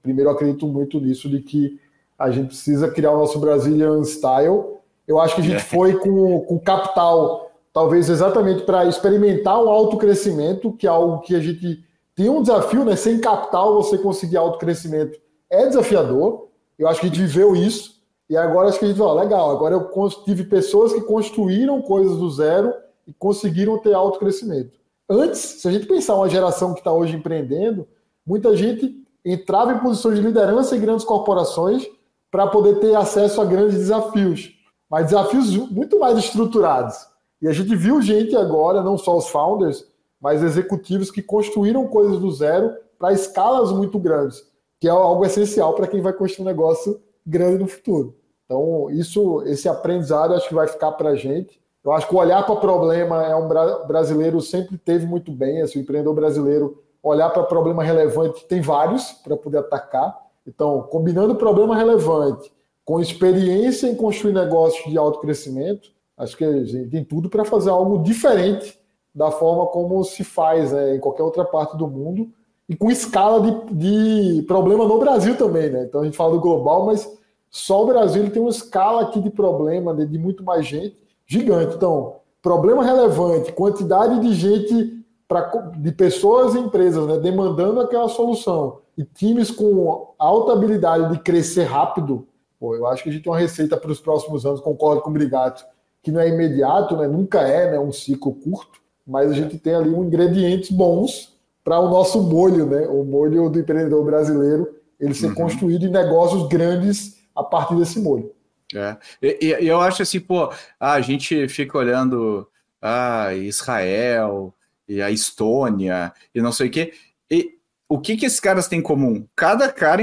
[0.03, 1.79] primeiro, eu acredito muito nisso, de que
[2.19, 4.65] a gente precisa criar o nosso Brazilian Style.
[5.07, 5.61] Eu acho que a gente é.
[5.61, 11.41] foi com, com capital talvez exatamente para experimentar um autocrescimento, que é algo que a
[11.41, 11.85] gente
[12.15, 12.97] tem um desafio, né?
[12.97, 15.17] Sem capital você conseguir autocrescimento
[15.49, 16.49] é desafiador.
[16.77, 19.51] Eu acho que a gente viveu isso, e agora acho que a gente, ó, legal,
[19.51, 22.75] agora eu tive pessoas que construíram coisas do zero
[23.07, 24.77] e conseguiram ter alto crescimento.
[25.09, 27.89] Antes, se a gente pensar uma geração que está hoje empreendendo,
[28.27, 28.95] muita gente
[29.25, 31.87] entrava em posições de liderança em grandes corporações
[32.31, 34.53] para poder ter acesso a grandes desafios,
[34.89, 36.97] mas desafios muito mais estruturados.
[37.41, 39.87] E a gente viu gente agora, não só os founders,
[40.21, 44.45] mas executivos que construíram coisas do zero para escalas muito grandes,
[44.81, 48.17] que é algo essencial para quem vai construir um negócio grande no futuro.
[48.45, 51.61] Então, isso, esse aprendizado acho que vai ficar para a gente.
[51.85, 53.49] Eu acho que olhar para problema é um
[53.87, 59.13] brasileiro sempre teve muito bem, assim, o empreendedor brasileiro olhar para problema relevante, tem vários
[59.13, 60.19] para poder atacar.
[60.47, 62.53] Então, combinando problema relevante
[62.85, 67.45] com experiência em construir negócios de alto crescimento, acho que a gente tem tudo para
[67.45, 68.79] fazer algo diferente
[69.15, 72.31] da forma como se faz né, em qualquer outra parte do mundo
[72.69, 75.71] e com escala de, de problema no Brasil também.
[75.71, 75.85] Né?
[75.85, 77.11] Então, a gente fala do global, mas
[77.51, 81.77] só o Brasil tem uma escala aqui de problema de, de muito mais gente gigante.
[81.77, 85.43] Então, problema relevante, quantidade de gente pra,
[85.77, 91.65] de pessoas e empresas né, demandando aquela solução e times com alta habilidade de crescer
[91.65, 92.27] rápido,
[92.59, 95.11] pô, eu acho que a gente tem uma receita para os próximos anos, concordo com
[95.11, 95.65] o Brigato,
[96.03, 99.75] que não é imediato, né, nunca é né, um ciclo curto, mas a gente tem
[99.75, 105.15] ali um ingredientes bons para o nosso molho, né, o molho do empreendedor brasileiro, ele
[105.15, 105.35] ser uhum.
[105.35, 108.33] construído em negócios grandes a partir desse molho.
[108.75, 108.97] É.
[109.23, 112.47] E, e, eu acho assim, pô, a gente fica olhando
[112.83, 114.55] ah, Israel,
[114.89, 116.95] e a Estônia e não sei o quê.
[117.31, 119.27] E o que, que esses caras têm em comum?
[119.37, 120.03] Cada cara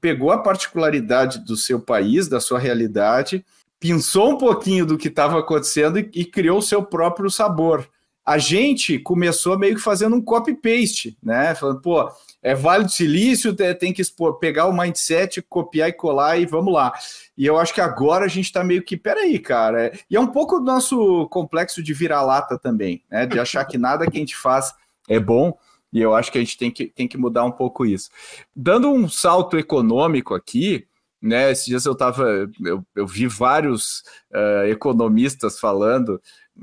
[0.00, 3.44] pegou a particularidade do seu país, da sua realidade,
[3.78, 7.88] pensou um pouquinho do que estava acontecendo e, e criou o seu próprio sabor.
[8.24, 11.54] A gente começou meio que fazendo um copy-paste, né?
[11.54, 12.10] Falando, pô,
[12.42, 16.72] é Vale do Silício, tem que expor, pegar o mindset, copiar e colar e vamos
[16.72, 16.92] lá.
[17.36, 20.20] E eu acho que agora a gente está meio que, peraí, cara, é, e é
[20.20, 23.26] um pouco do nosso complexo de vira-lata também, né?
[23.26, 24.72] De achar que nada que a gente faz
[25.08, 25.56] é bom,
[25.92, 28.10] e eu acho que a gente tem que, tem que mudar um pouco isso.
[28.54, 30.86] Dando um salto econômico aqui,
[31.22, 31.50] né?
[31.52, 36.20] Esses dias eu tava, eu, eu vi vários uh, economistas falando,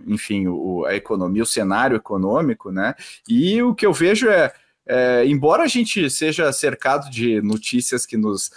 [0.08, 2.96] enfim, o, a economia, o cenário econômico, né?
[3.28, 4.54] E o que eu vejo é
[4.86, 8.52] é, embora a gente seja cercado de notícias que nos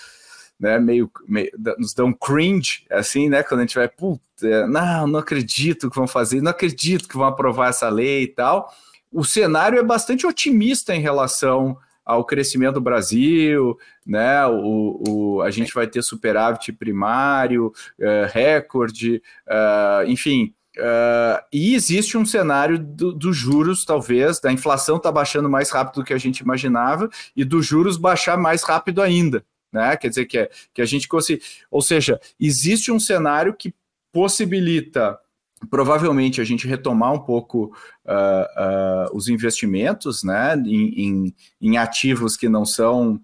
[0.58, 3.42] né, meio, meio, nos dão cringe, assim, né?
[3.42, 7.26] Quando a gente vai, puta, não, não acredito que vão fazer, não acredito que vão
[7.26, 8.72] aprovar essa lei e tal.
[9.12, 14.46] O cenário é bastante otimista em relação ao crescimento do Brasil, né?
[14.46, 20.54] O, o, a gente vai ter superávit primário, uh, recorde, uh, enfim.
[20.76, 26.00] Uh, e existe um cenário dos do juros, talvez, da inflação está baixando mais rápido
[26.00, 29.44] do que a gente imaginava, e dos juros baixar mais rápido ainda.
[29.72, 29.96] Né?
[29.96, 31.42] Quer dizer que, é, que a gente consiga.
[31.70, 33.74] Ou seja, existe um cenário que
[34.12, 35.18] possibilita
[35.70, 42.36] provavelmente a gente retomar um pouco uh, uh, os investimentos né, em, em, em, ativos
[42.36, 43.18] que não são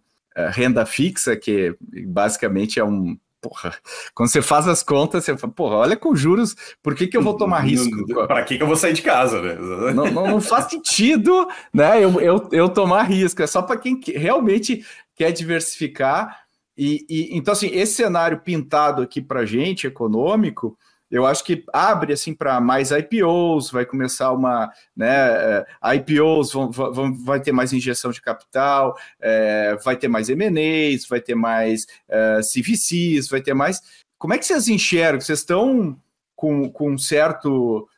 [0.53, 3.75] renda fixa, que basicamente é um porra,
[4.15, 7.23] quando você faz as contas, você fala, porra, olha com juros, por que, que eu
[7.23, 8.07] vou tomar risco?
[8.27, 9.55] Para que, que eu vou sair de casa, né?
[9.95, 12.03] Não, não, não faz sentido, né?
[12.03, 14.85] Eu, eu, eu tomar risco, é só para quem realmente
[15.17, 16.45] quer diversificar.
[16.77, 20.79] E, e, então, assim, esse cenário pintado aqui para gente, econômico,
[21.11, 26.71] eu acho que abre assim para mais IPOs, vai começar uma, né, eh, IPOs vão,
[26.71, 31.87] vão, vai ter mais injeção de capital, é, vai ter mais M&As, vai ter mais
[32.09, 33.83] é, eh, CVCs, vai ter mais.
[34.19, 35.21] Como é que vocês enxergam?
[35.21, 35.99] Vocês estão
[36.37, 37.89] com, com um certo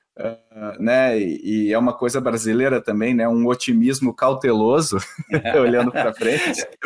[0.78, 4.98] né, e, e, é uma coisa brasileira também, né, um otimismo cauteloso,
[5.60, 6.62] olhando para frente.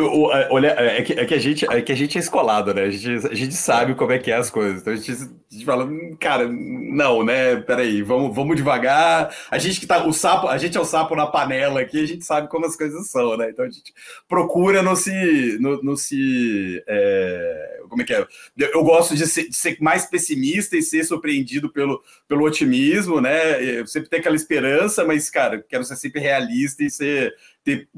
[0.50, 2.82] Olha, é que, é que, a gente, é que a gente é escolado, né?
[2.82, 4.80] A gente, a gente sabe como é que é as coisas.
[4.80, 7.56] Então a gente, a gente fala, hum, cara, não, né?
[7.56, 9.34] Peraí, vamos, vamos devagar.
[9.50, 12.06] A gente que tá o sapo, a gente é o sapo na panela aqui, a
[12.06, 13.50] gente sabe como as coisas são, né?
[13.50, 13.92] Então a gente
[14.28, 18.26] procura não se, não se, é, como é que é?
[18.56, 23.16] Eu, eu gosto de ser, de ser mais pessimista e ser surpreendido pelo, pelo otimismo
[23.20, 23.55] né?
[23.62, 27.88] Eu sempre tem aquela esperança, mas, cara, quero ser sempre realista e ser, ter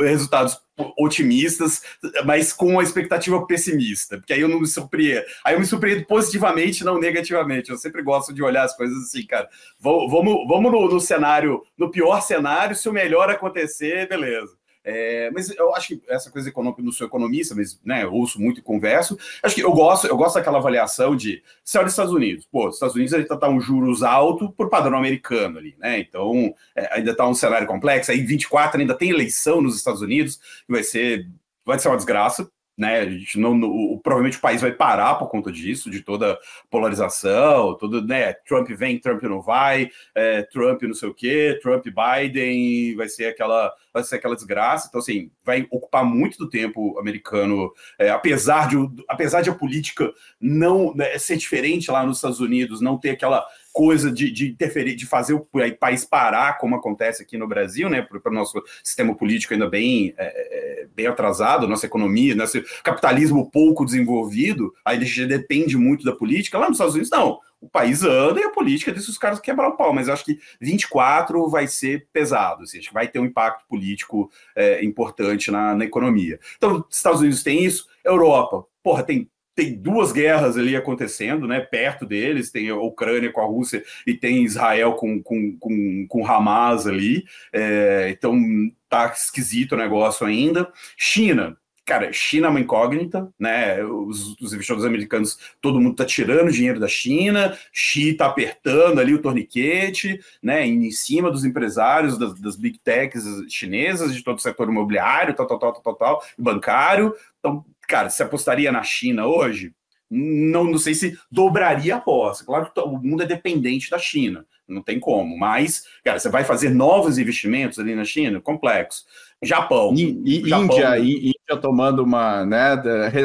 [0.00, 0.60] resultados
[0.98, 1.82] otimistas,
[2.24, 5.24] mas com uma expectativa pessimista, porque aí eu não me surpreendo.
[5.44, 7.70] Aí eu me surpreendo positivamente, não negativamente.
[7.70, 9.48] Eu sempre gosto de olhar as coisas assim, cara.
[9.78, 10.10] Vamos,
[10.48, 14.59] vamos no, no cenário, no pior cenário, se o melhor acontecer, beleza.
[14.82, 18.40] É, mas eu acho que essa coisa econômica, não sou economista, mas né, eu ouço
[18.40, 19.18] muito e converso.
[19.42, 22.46] Acho que eu gosto, eu gosto daquela avaliação de se olha os Estados Unidos.
[22.50, 25.98] Pô, os Estados Unidos ainda está um juros alto por padrão americano ali, né?
[25.98, 28.10] Então é, ainda está um cenário complexo.
[28.10, 31.28] Aí 24 ainda tem eleição nos Estados Unidos, que vai ser,
[31.64, 33.06] vai ser uma desgraça né?
[33.36, 36.38] Não, provavelmente o país vai parar por conta disso, de toda
[36.70, 38.32] polarização, todo, né?
[38.32, 43.26] Trump vem, Trump não vai, é, Trump não sei o quê, Trump Biden vai ser
[43.26, 44.86] aquela vai ser aquela desgraça.
[44.88, 48.76] Então, assim, vai ocupar muito do tempo americano, é, apesar, de,
[49.08, 53.44] apesar de a política não né, ser diferente lá nos Estados Unidos, não ter aquela
[53.80, 55.48] coisa de, de interferir, de fazer o
[55.80, 58.02] país parar, como acontece aqui no Brasil, né?
[58.02, 63.50] Para o nosso sistema político ainda bem, é, é, bem atrasado, nossa economia, nosso capitalismo
[63.50, 66.58] pouco desenvolvido, aí a gente depende muito da política.
[66.58, 67.38] Lá nos Estados Unidos, não.
[67.58, 71.48] O país anda e a política os caras quebrar o pau, mas acho que 24
[71.48, 75.86] vai ser pesado, assim, acho que vai ter um impacto político é, importante na, na
[75.86, 76.38] economia.
[76.58, 81.60] Então, Estados Unidos tem isso, Europa, porra, tem tem duas guerras ali acontecendo, né?
[81.60, 86.26] Perto deles, tem a Ucrânia com a Rússia e tem Israel com, com, com, com
[86.26, 87.24] Hamas ali.
[87.52, 88.40] É, então
[88.88, 90.70] tá esquisito o negócio ainda.
[90.96, 91.56] China,
[91.90, 93.82] cara, China é uma incógnita, né?
[93.84, 99.12] Os, os, investidores americanos, todo mundo tá tirando dinheiro da China, Xi tá apertando ali
[99.12, 100.64] o torniquete, né?
[100.64, 105.46] Em cima dos empresários das, das big techs chinesas, de todo o setor imobiliário, tal,
[105.46, 107.12] tal, tal, tal, tal, tal bancário.
[107.40, 109.72] Então, cara, se apostaria na China hoje,
[110.08, 112.44] não, não sei se dobraria a aposta.
[112.44, 115.36] Claro que o mundo é dependente da China, não tem como.
[115.36, 118.40] Mas, cara, você vai fazer novos investimentos ali na China?
[118.40, 119.04] Complexo.
[119.42, 119.92] Japão.
[119.94, 121.00] E, Japão, Índia, né?
[121.00, 122.74] Índia tomando uma, né,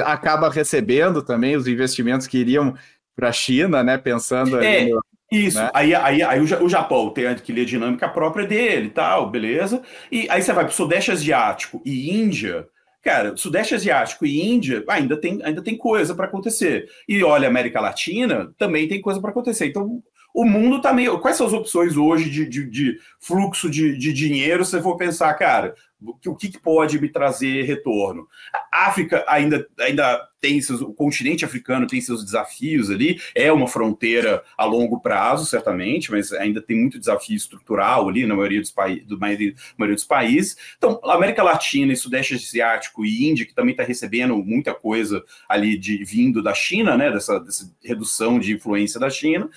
[0.06, 2.74] acaba recebendo também os investimentos que iriam
[3.16, 4.86] para a China, né, pensando é.
[4.86, 5.00] No,
[5.32, 5.72] isso, né?
[5.74, 9.82] aí, aí, aí o Japão tem a dinâmica própria dele e tal, beleza?
[10.12, 12.68] E aí você vai para o Sudeste Asiático e Índia,
[13.06, 16.90] Cara, Sudeste Asiático e Índia ainda tem, ainda tem coisa para acontecer.
[17.08, 19.68] E olha, América Latina também tem coisa para acontecer.
[19.68, 20.02] Então,
[20.34, 21.20] o mundo está meio.
[21.20, 24.66] Quais são as opções hoje de, de, de fluxo de, de, dinheiro?
[24.66, 28.28] Se você for pensar, cara, o que, pode me trazer retorno?
[28.72, 33.68] A África ainda, ainda tem seus, o continente africano tem seus desafios ali, é uma
[33.68, 38.72] fronteira a longo prazo, certamente, mas ainda tem muito desafio estrutural ali na maioria dos,
[39.08, 40.56] do maioria, maioria dos países.
[40.78, 45.78] Então, América Latina e Sudeste Asiático e Índia, que também está recebendo muita coisa ali
[45.78, 49.50] de vindo da China, né, dessa, dessa redução de influência da China.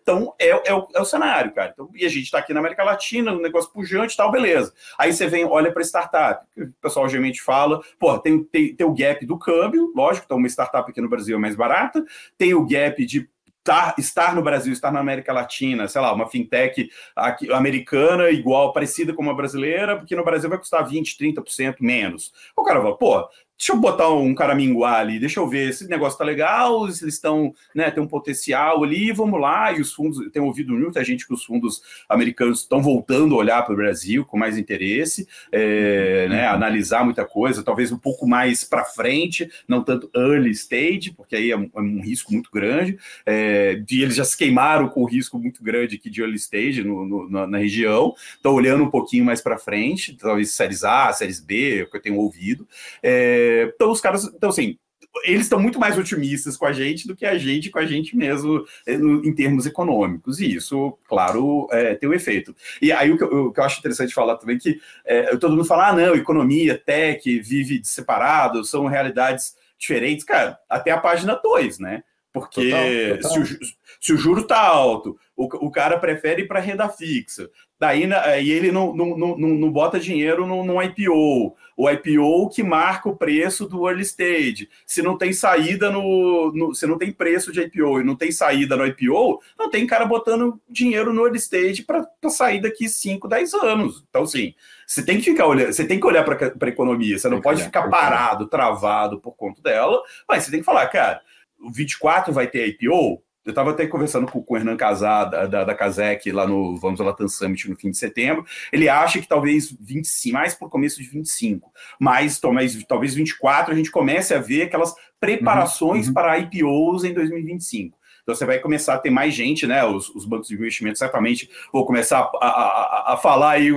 [0.00, 0.32] Então,
[0.66, 1.70] é, o, é o cenário, cara.
[1.72, 4.72] Então, e a gente está aqui na América Latina, um negócio pujante e tal, beleza.
[4.98, 8.94] Aí você vem, olha para startup, o pessoal geralmente fala, pô, tem, tem, tem o
[8.94, 12.04] gap do câmbio, lógico, então uma startup aqui no Brasil é mais barata,
[12.36, 13.28] tem o gap de
[13.66, 18.72] estar, estar no Brasil, estar na América Latina, sei lá, uma fintech aqui, americana igual,
[18.72, 22.32] parecida com uma brasileira, porque no Brasil vai custar 20, 30% menos.
[22.56, 25.90] O cara fala, pô, deixa eu botar um caraminguá ali, deixa eu ver se esse
[25.90, 29.72] negócio tá legal, se eles estão, né, tem um potencial ali, vamos lá.
[29.72, 33.38] E os fundos, eu tenho ouvido muita gente que os fundos americanos estão voltando a
[33.38, 38.26] olhar para o Brasil com mais interesse, é, né, analisar muita coisa, talvez um pouco
[38.26, 42.50] mais para frente, não tanto early stage, porque aí é um, é um risco muito
[42.52, 42.98] grande.
[43.24, 46.84] É, e eles já se queimaram com o risco muito grande aqui de early stage
[46.84, 51.10] no, no, na, na, região, estão olhando um pouquinho mais para frente, talvez séries A,
[51.12, 52.68] séries B, é o que eu tenho ouvido.
[53.02, 54.24] É, então, os caras.
[54.24, 54.78] Então, assim,
[55.24, 58.16] eles estão muito mais otimistas com a gente do que a gente com a gente
[58.16, 60.40] mesmo eh, em termos econômicos.
[60.40, 62.54] E isso, claro, é, tem um efeito.
[62.80, 65.36] E aí o que, eu, o que eu acho interessante falar também é que é,
[65.36, 70.24] todo mundo fala: ah, não, economia, tech, vive separado, são realidades diferentes.
[70.24, 72.02] Cara, até a página 2, né?
[72.32, 73.46] Porque total, total.
[73.46, 73.58] Se, o,
[74.00, 77.48] se o juro está alto, o, o cara prefere ir para renda fixa.
[77.78, 81.54] Daí aí ele não, não, não, não bota dinheiro no, no, IPO.
[81.76, 84.68] O IPO que marca o preço do early stage.
[84.86, 86.74] Se não tem saída no, no.
[86.74, 90.06] Se não tem preço de IPO e não tem saída no IPO, não tem cara
[90.06, 94.04] botando dinheiro no early stage para sair daqui 5, 10 anos.
[94.08, 94.54] Então, assim,
[94.86, 97.62] você tem que ficar olhando, você tem que olhar para a economia, você não pode
[97.62, 101.20] ficar parado, travado por conta dela, mas você tem que falar, cara,
[101.60, 105.46] o 24 vai ter IPO, eu estava até conversando com, com o Hernan Casar, da,
[105.46, 108.44] da, da Casec, lá no Vamos Latam Summit no fim de setembro.
[108.72, 113.76] Ele acha que talvez 25, mais por começo de 25, mas talvez, talvez 24 a
[113.76, 116.14] gente comece a ver aquelas preparações uhum, uhum.
[116.14, 117.96] para IPOs em 2025.
[118.26, 119.84] Então você vai começar a ter mais gente, né?
[119.84, 123.68] Os, os bancos de investimento certamente vão começar a, a, a falar aí.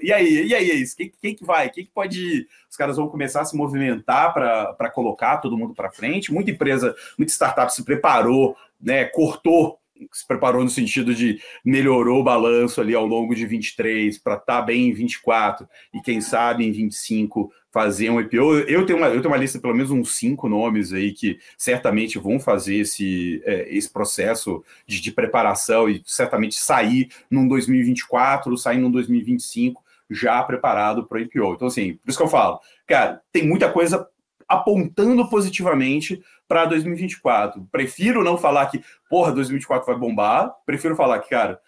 [0.00, 0.96] E aí, e aí, é isso?
[0.96, 1.68] Quem, quem que vai?
[1.70, 2.20] Quem que pode.
[2.20, 2.46] Ir?
[2.70, 6.32] Os caras vão começar a se movimentar para colocar todo mundo para frente.
[6.32, 9.78] Muita empresa, muita startup se preparou né, cortou,
[10.12, 14.60] se preparou no sentido de melhorou o balanço ali ao longo de 23 para estar
[14.60, 18.60] tá bem em 24 e quem sabe em 25 fazer um IPO.
[18.66, 22.18] Eu tenho uma, eu tenho uma lista pelo menos uns cinco nomes aí que certamente
[22.18, 28.78] vão fazer esse, é, esse processo de, de preparação e certamente sair num 2024, sair
[28.78, 31.54] num 2025 já preparado para o IPO.
[31.54, 34.08] Então, assim, por isso que eu falo, cara, tem muita coisa
[34.48, 36.20] apontando positivamente
[36.50, 37.64] para 2024.
[37.70, 41.60] Prefiro não falar que, porra, 2024 vai bombar, prefiro falar que, cara,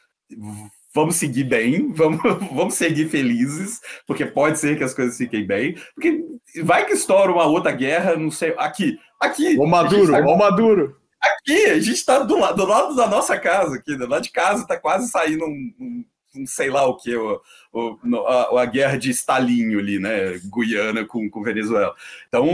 [0.92, 2.20] vamos seguir bem, vamos,
[2.52, 6.24] vamos seguir felizes, porque pode ser que as coisas fiquem bem, porque
[6.64, 9.56] vai que estoura uma outra guerra, não sei, aqui, aqui.
[9.56, 10.96] O Maduro, tá, o Maduro.
[11.20, 14.32] Aqui, a gente está do, lado, do lado da nossa casa, aqui, do lado de
[14.32, 16.04] casa, está quase saindo um, um,
[16.38, 17.40] um, sei lá o que, o,
[17.72, 21.94] o, a, a, guerra de Stalinho ali, né, Guiana com, com Venezuela.
[22.26, 22.44] Então,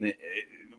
[0.00, 0.16] é,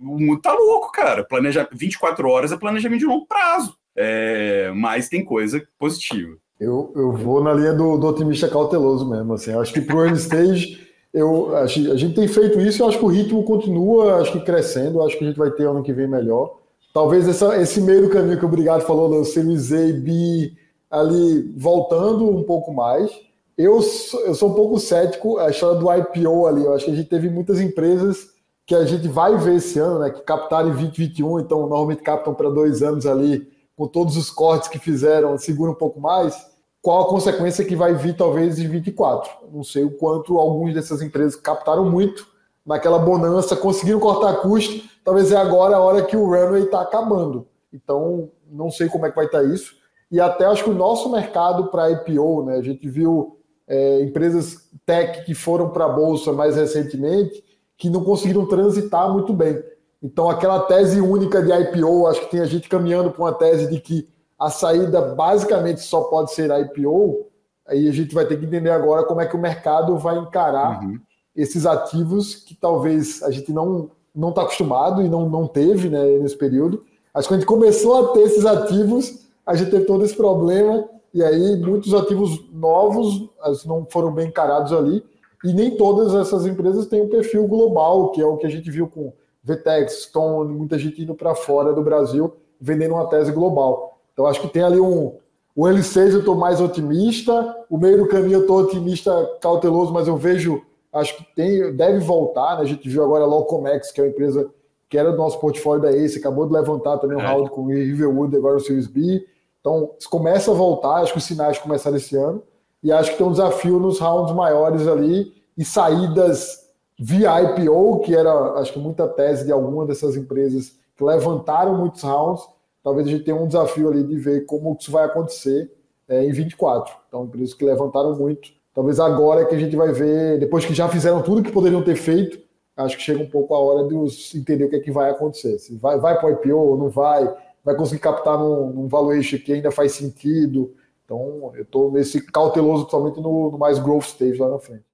[0.02, 5.10] o mundo tá louco, cara, Planeja, 24 horas é planejamento de longo prazo, é, mas
[5.10, 6.36] tem coisa positiva.
[6.62, 9.34] Eu, eu vou na linha do, do otimista cauteloso mesmo.
[9.34, 9.52] Assim.
[9.52, 10.80] Acho que para o early stage,
[11.12, 15.02] eu, a, gente tem feito isso e acho que o ritmo continua acho que crescendo.
[15.02, 16.60] Acho que a gente vai ter ano que vem melhor.
[16.94, 20.54] Talvez essa, esse meio do caminho que o Obrigado falou, do Series A, B,
[20.90, 23.10] ali voltando um pouco mais.
[23.58, 23.80] Eu,
[24.26, 26.64] eu sou um pouco cético, a história do IPO ali.
[26.64, 28.30] Eu acho que a gente teve muitas empresas
[28.72, 32.34] que a gente vai ver esse ano, né, que captaram em 2021, então normalmente captam
[32.34, 36.34] para dois anos ali, com todos os cortes que fizeram, segura um pouco mais
[36.82, 39.30] qual a consequência que vai vir talvez em 24.
[39.52, 42.26] Não sei o quanto algumas dessas empresas captaram muito
[42.66, 47.46] naquela bonança, conseguiram cortar custo, talvez é agora a hora que o runway está acabando.
[47.74, 49.76] Então, não sei como é que vai estar tá isso.
[50.10, 54.70] E até acho que o nosso mercado para IPO, né, a gente viu é, empresas
[54.86, 57.51] tech que foram para a bolsa mais recentemente
[57.82, 59.60] que não conseguiram transitar muito bem.
[60.04, 63.68] Então, aquela tese única de IPO, acho que tem a gente caminhando para uma tese
[63.72, 64.08] de que
[64.40, 67.26] a saída basicamente só pode ser IPO,
[67.68, 70.84] aí a gente vai ter que entender agora como é que o mercado vai encarar
[70.84, 71.00] uhum.
[71.36, 76.04] esses ativos que talvez a gente não não está acostumado e não, não teve né,
[76.20, 76.84] nesse período.
[77.14, 80.88] Acho que a gente começou a ter esses ativos, a gente teve todo esse problema,
[81.14, 83.28] e aí muitos ativos novos
[83.66, 85.02] não foram bem encarados ali,
[85.44, 88.70] e nem todas essas empresas têm um perfil global, que é o que a gente
[88.70, 89.14] viu com
[89.44, 94.00] Vtex, Stone, muita gente indo para fora do Brasil, vendendo uma tese global.
[94.14, 95.16] Então, acho que tem ali um.
[95.56, 100.08] O L6 eu estou mais otimista, o meio do caminho eu estou otimista, cauteloso, mas
[100.08, 100.62] eu vejo,
[100.94, 102.58] acho que tem, deve voltar.
[102.58, 102.62] Né?
[102.62, 104.50] A gente viu agora a Locomex, que é uma empresa
[104.88, 107.26] que era do nosso portfólio da Ace, acabou de levantar também um é.
[107.26, 109.26] round com o Riverwood, agora o Series B.
[109.60, 112.44] Então, começa a voltar, acho que os sinais começaram esse ano,
[112.84, 116.62] e acho que tem um desafio nos rounds maiores ali e saídas
[117.00, 122.04] via IPO, que era, acho que muita tese de alguma dessas empresas que levantaram muitos
[122.04, 122.44] rounds,
[122.84, 125.72] talvez a gente tenha um desafio ali de ver como isso vai acontecer
[126.08, 126.94] é, em 24.
[127.08, 128.50] Então, isso que levantaram muito.
[128.74, 131.84] Talvez agora é que a gente vai ver, depois que já fizeram tudo que poderiam
[131.84, 132.40] ter feito,
[132.78, 135.10] acho que chega um pouco a hora de os entender o que é que vai
[135.10, 135.58] acontecer.
[135.60, 139.38] Se vai, vai para o IPO ou não vai, vai conseguir captar num, num valuation
[139.40, 140.74] que ainda faz sentido.
[141.12, 144.86] Então, eu estou nesse cauteloso, principalmente no, no mais growth stage lá na frente.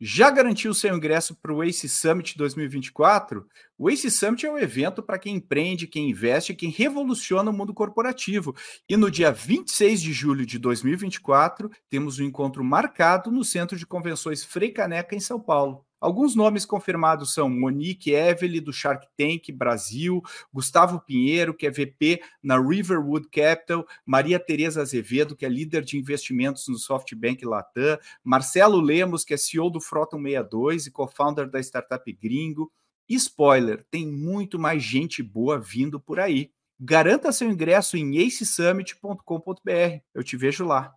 [0.00, 3.46] Já garantiu seu ingresso para o ACE Summit 2024?
[3.78, 7.72] O ACE Summit é um evento para quem empreende, quem investe, quem revoluciona o mundo
[7.72, 8.56] corporativo.
[8.88, 13.86] E no dia 26 de julho de 2024, temos um encontro marcado no Centro de
[13.86, 15.86] Convenções Frei Caneca, em São Paulo.
[16.06, 20.22] Alguns nomes confirmados são Monique Evely, do Shark Tank Brasil,
[20.54, 25.98] Gustavo Pinheiro, que é VP na Riverwood Capital, Maria Tereza Azevedo, que é líder de
[25.98, 31.58] investimentos no SoftBank Latam, Marcelo Lemos, que é CEO do Frota 162 e co-founder da
[31.58, 32.70] startup Gringo.
[33.08, 36.52] E spoiler, tem muito mais gente boa vindo por aí.
[36.78, 40.00] Garanta seu ingresso em acesummit.com.br.
[40.14, 40.94] Eu te vejo lá.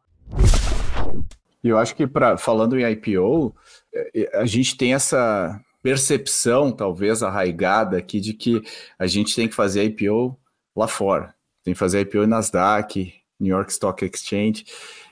[1.64, 3.56] E eu acho que, pra, falando em IPO,
[3.94, 8.62] é, é, a gente tem essa percepção, talvez arraigada aqui, de que
[8.98, 10.38] a gente tem que fazer IPO
[10.76, 11.34] lá fora.
[11.64, 14.66] Tem que fazer IPO em Nasdaq, New York Stock Exchange.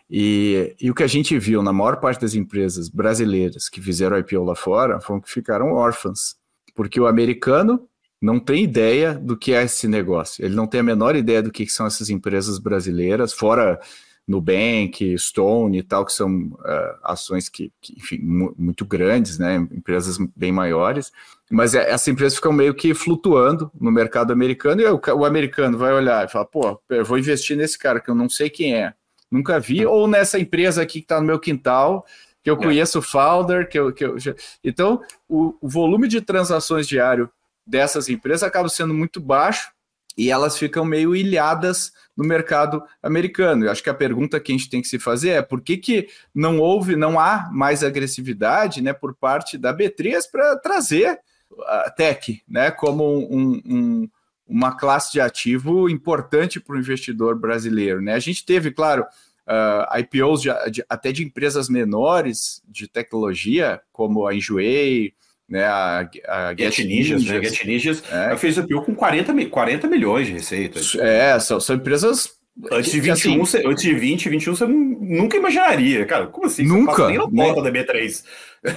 [0.09, 4.17] E, e o que a gente viu na maior parte das empresas brasileiras que fizeram
[4.17, 6.35] IPO lá fora foram que ficaram órfãs.
[6.73, 7.87] Porque o americano
[8.21, 10.43] não tem ideia do que é esse negócio.
[10.43, 13.79] Ele não tem a menor ideia do que são essas empresas brasileiras, fora
[14.27, 20.17] Nubank, Stone e tal, que são uh, ações que, que enfim, muito grandes, né, empresas
[20.35, 21.11] bem maiores,
[21.49, 25.77] mas é, essas empresas ficam meio que flutuando no mercado americano, e o, o americano
[25.77, 28.75] vai olhar e fala, pô, eu vou investir nesse cara que eu não sei quem
[28.75, 28.93] é,
[29.31, 32.05] nunca vi, ou nessa empresa aqui que está no meu quintal,
[32.43, 32.57] que eu é.
[32.57, 34.17] conheço o founder, que eu, que eu...
[34.63, 37.29] Então, o, o volume de transações diário
[37.65, 39.71] dessas empresas acaba sendo muito baixo,
[40.17, 43.65] e elas ficam meio ilhadas no mercado americano.
[43.65, 45.77] Eu acho que a pergunta que a gente tem que se fazer é por que,
[45.77, 51.19] que não houve, não há mais agressividade né, por parte da B3 para trazer
[51.65, 54.09] a tech né, como um, um,
[54.47, 58.01] uma classe de ativo importante para o investidor brasileiro.
[58.01, 58.13] Né?
[58.13, 59.05] A gente teve, claro,
[59.47, 65.13] uh, IPOs de, de, até de empresas menores de tecnologia, como a Enjoei,
[65.49, 65.65] né?
[65.65, 67.41] A, a Get, Get Ninjas, né?
[67.41, 68.35] Get Ninjas é.
[68.37, 70.79] fez IPO com 40, 40 milhões de receita.
[70.99, 72.37] É, são, são empresas
[72.71, 76.05] Antes de 21, assim, antes de 20, 21, você nunca imaginaria.
[76.07, 76.63] Cara, como assim?
[76.65, 77.07] Nunca.
[77.07, 78.23] nem na porta da B3.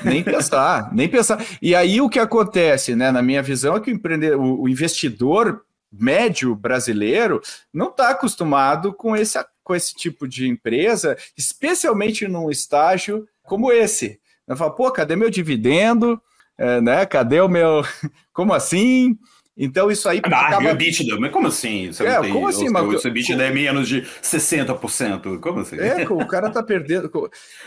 [0.04, 1.44] Nem pensar, nem pensar.
[1.62, 3.10] E aí o que acontece, né?
[3.10, 7.40] Na minha visão, é que o, empreendedor, o investidor médio brasileiro
[7.72, 14.20] não está acostumado com esse, com esse tipo de empresa, especialmente num estágio como esse.
[14.46, 16.20] Eu falo, pô, cadê meu dividendo?
[16.60, 17.06] É, né?
[17.06, 17.82] Cadê o meu.
[18.34, 19.18] Como assim?
[19.56, 20.20] Então isso aí.
[20.24, 20.70] Ah, acaba...
[20.70, 21.92] EBITDA, mas como assim?
[21.92, 22.70] Você é, tem, como assim?
[22.70, 23.02] Mas...
[23.02, 25.38] Seu EBITDA é menos de 60%.
[25.38, 25.76] Como assim?
[25.76, 27.10] É, o cara tá perdendo.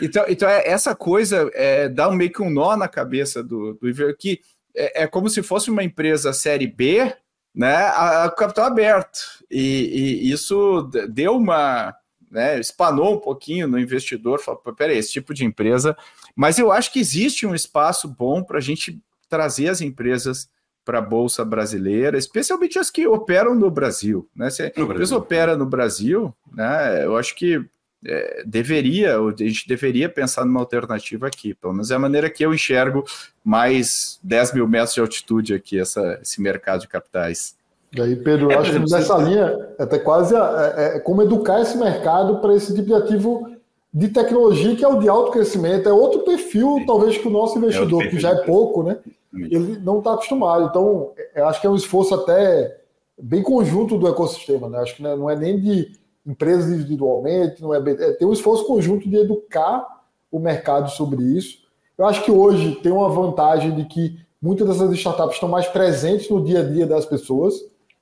[0.02, 3.74] Então, então é, essa coisa é, dá um, meio que um nó na cabeça do,
[3.74, 4.40] do que
[4.74, 7.14] é, é como se fosse uma empresa série B,
[7.54, 7.76] né?
[7.76, 9.18] A, a capital aberto.
[9.48, 11.94] E, e isso deu uma.
[12.28, 15.96] Né, espanou um pouquinho no investidor, falou, peraí, esse tipo de empresa.
[16.34, 20.48] Mas eu acho que existe um espaço bom para a gente trazer as empresas
[20.84, 24.28] para a Bolsa Brasileira, especialmente as que operam no Brasil.
[24.36, 24.50] Né?
[24.50, 27.64] Se a empresa opera no Brasil, né, eu acho que
[28.06, 31.54] é, deveria, a gente deveria pensar numa alternativa aqui.
[31.54, 33.04] Pelo menos é a maneira que eu enxergo
[33.42, 37.56] mais 10 mil metros de altitude aqui, essa, esse mercado de capitais.
[37.96, 41.22] E aí, Pedro, eu é, acho que nessa linha, é até quase é, é, como
[41.22, 43.53] educar esse mercado para esse tipo de ativo
[43.94, 45.88] de tecnologia que é o de alto crescimento.
[45.88, 48.98] É outro perfil, talvez, que o nosso investidor, é que já é pouco, né?
[49.32, 50.66] ele não está acostumado.
[50.66, 52.80] Então, eu acho que é um esforço até
[53.20, 54.78] bem conjunto do ecossistema, né?
[54.78, 55.92] Acho que não é nem de
[56.26, 59.86] empresas individualmente, não é, é tem um esforço conjunto de educar
[60.30, 61.58] o mercado sobre isso.
[61.96, 66.28] Eu acho que hoje tem uma vantagem de que muitas dessas startups estão mais presentes
[66.28, 67.54] no dia a dia das pessoas,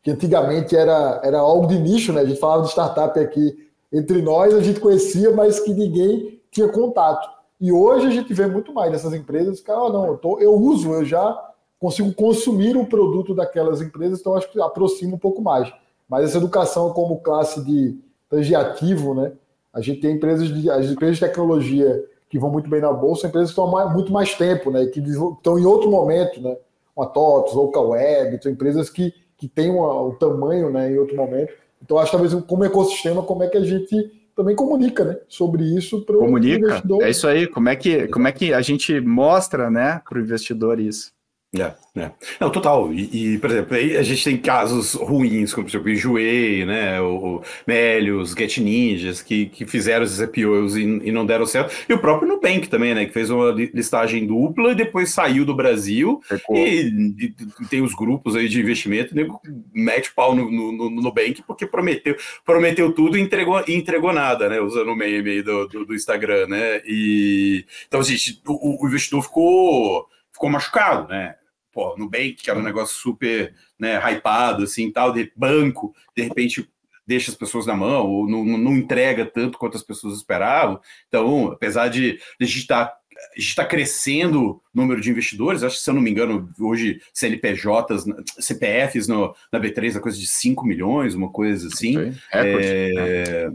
[0.02, 2.22] que antigamente era, era algo de nicho, né?
[2.22, 6.68] A gente falava de startup aqui entre nós, a gente conhecia, mas que ninguém tinha
[6.68, 7.28] contato.
[7.60, 10.54] E hoje a gente vê muito mais dessas empresas que, ah, não, eu, tô, eu
[10.54, 15.42] uso, eu já consigo consumir o produto daquelas empresas, então acho que aproxima um pouco
[15.42, 15.72] mais.
[16.08, 19.32] Mas essa educação como classe de, ativo, né?
[19.72, 23.26] A gente tem empresas de, as empresas de tecnologia que vão muito bem na bolsa,
[23.26, 24.86] empresas que estão mais, muito mais tempo, né?
[24.86, 26.56] Que estão em outro momento, né?
[26.96, 31.52] Uma TOTS, Local Web, são empresas que, que têm o tamanho né, em outro momento.
[31.82, 35.64] Então, acho que talvez como ecossistema, como é que a gente também comunica né, sobre
[35.64, 37.02] isso para o investidor.
[37.02, 40.22] É isso aí, como é que, como é que a gente mostra né, para o
[40.22, 41.12] investidor isso?
[41.54, 42.10] É, é.
[42.40, 42.90] Não, total.
[42.94, 46.98] E, e, por exemplo, aí a gente tem casos ruins, como por exemplo, Enjoei, né?
[47.02, 51.74] O, Melios, Get Ninjas, que, que fizeram esses IPOs e, e, não deram certo.
[51.86, 53.04] E o próprio Nubank também, né?
[53.04, 56.22] Que fez uma listagem dupla e depois saiu do Brasil.
[56.50, 59.38] E, e, tem os grupos aí de investimento, nego
[59.74, 64.48] mete pau no, no, no, Nubank porque prometeu, prometeu tudo e entregou, e entregou nada,
[64.48, 64.58] né?
[64.58, 66.80] Usando o meme do, do, do Instagram, né?
[66.86, 71.36] E, então, gente, o, o investidor ficou ficou machucado, né?
[71.72, 76.68] Pô, Nubank, que era um negócio super né, hypado, assim, tal, de banco, de repente
[77.06, 80.80] deixa as pessoas na mão, ou não, não entrega tanto quanto as pessoas esperavam.
[81.08, 82.96] Então, apesar de, a gente estar tá,
[83.34, 86.50] a gente está crescendo o número de investidores, acho que, se eu não me engano,
[86.58, 88.04] hoje CNPJs,
[88.38, 92.14] CPFs no, na B3 é coisa de 5 milhões, uma coisa assim.
[92.32, 93.52] É, é,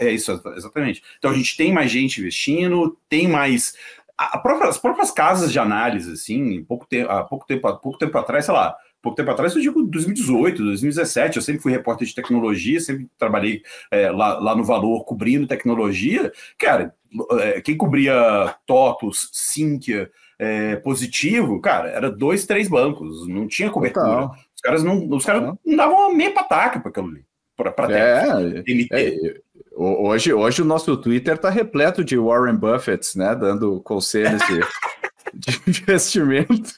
[0.00, 1.02] é, isso, exatamente.
[1.18, 3.74] Então a gente tem mais gente investindo, tem mais
[4.38, 8.16] própria, as próprias casas de análise, assim, pouco tempo, há pouco tempo, há pouco tempo
[8.16, 12.14] atrás, sei lá, pouco tempo atrás, eu digo 2018, 2017, eu sempre fui repórter de
[12.14, 16.32] tecnologia, sempre trabalhei é, lá, lá no Valor cobrindo tecnologia.
[16.58, 16.94] Cara,
[17.40, 24.30] é, quem cobria TOTUS, Sinqia, é, Positivo, cara, era dois, três bancos, não tinha cobertura.
[24.54, 27.24] Os caras não, os caras não davam meia pataca para aquilo ali.
[27.56, 28.62] Para é,
[28.92, 29.40] é,
[29.78, 33.34] Hoje, hoje o nosso Twitter está repleto de Warren Buffett, né?
[33.34, 34.60] Dando conselhos de,
[35.68, 36.72] de investimento.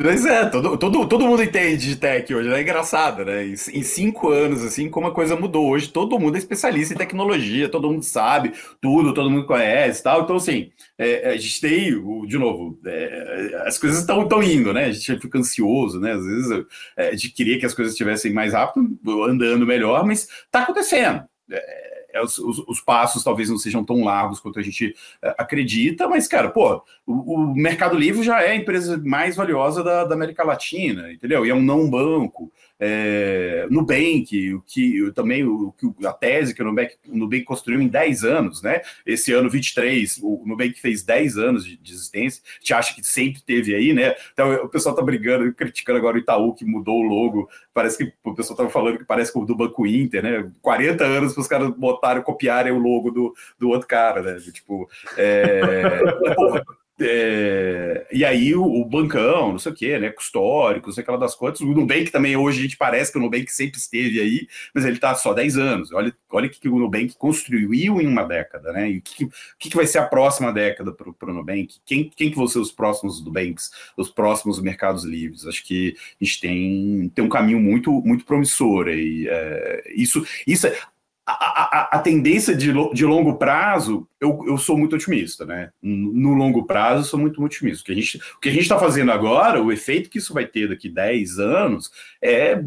[0.00, 2.58] Pois é, todo, todo, todo mundo entende de tech hoje, né?
[2.58, 3.46] É engraçado, né?
[3.46, 5.70] Em, em, cinco anos, assim, como a coisa mudou.
[5.70, 10.02] Hoje todo mundo é especialista em tecnologia, todo mundo sabe tudo, todo mundo conhece e
[10.02, 10.22] tal.
[10.22, 14.86] Então, assim, é, a gente tem, de novo, é, as coisas estão indo, né?
[14.86, 16.12] A gente fica ansioso, né?
[16.12, 16.64] Às vezes
[16.96, 21.22] é, de querer que as coisas estivessem mais rápido, andando melhor, mas tá acontecendo.
[21.52, 25.34] É, é, os, os, os, passos talvez não sejam tão largos quanto a gente é,
[25.38, 30.04] acredita, mas, cara, pô, o, o, Mercado Livre já é a empresa mais valiosa da,
[30.04, 31.46] da América Latina, entendeu?
[31.46, 32.52] E é um não banco
[32.84, 35.72] é, Nubank, o que também o,
[36.04, 38.80] a tese que o Nubank, o Nubank construiu em 10 anos, né?
[39.06, 43.04] Esse ano 23, o Nubank fez 10 anos de, de existência, a gente acha que
[43.04, 44.16] sempre teve aí, né?
[44.32, 48.12] Então o pessoal tá brigando, criticando agora o Itaú, que mudou o logo, parece que
[48.24, 50.50] o pessoal tava falando que parece como do Banco Inter, né?
[50.60, 54.40] 40 anos para os caras botarem, copiarem o logo do, do outro cara, né?
[54.52, 56.00] Tipo, é,
[56.34, 56.64] porra,
[57.02, 60.14] é, e aí o, o, bancão, não sei o quê, né?
[60.18, 61.60] Histórico, não sei aquela das contas.
[61.60, 64.96] O Nubank também, hoje a gente parece que o Nubank sempre esteve aí, mas ele
[64.96, 65.92] está só 10 anos.
[65.92, 68.90] Olha, olha o que o Nubank construiu em uma década, né?
[68.90, 69.28] E o que,
[69.58, 71.76] que, que vai ser a próxima década para o Nubank?
[71.84, 75.46] Quem, quem que vão ser os próximos Nubanks, os próximos mercados livres?
[75.46, 79.26] Acho que a gente tem, tem um caminho muito, muito promissor aí.
[79.28, 80.76] É, isso, isso é,
[81.24, 85.70] a, a, a, tendência de, de longo prazo, eu, eu sou muito otimista, né?
[85.80, 87.82] No longo prazo, eu sou muito, muito otimista.
[87.82, 90.46] O que a gente o que a está fazendo agora, o efeito que isso vai
[90.46, 92.60] ter daqui 10 anos, é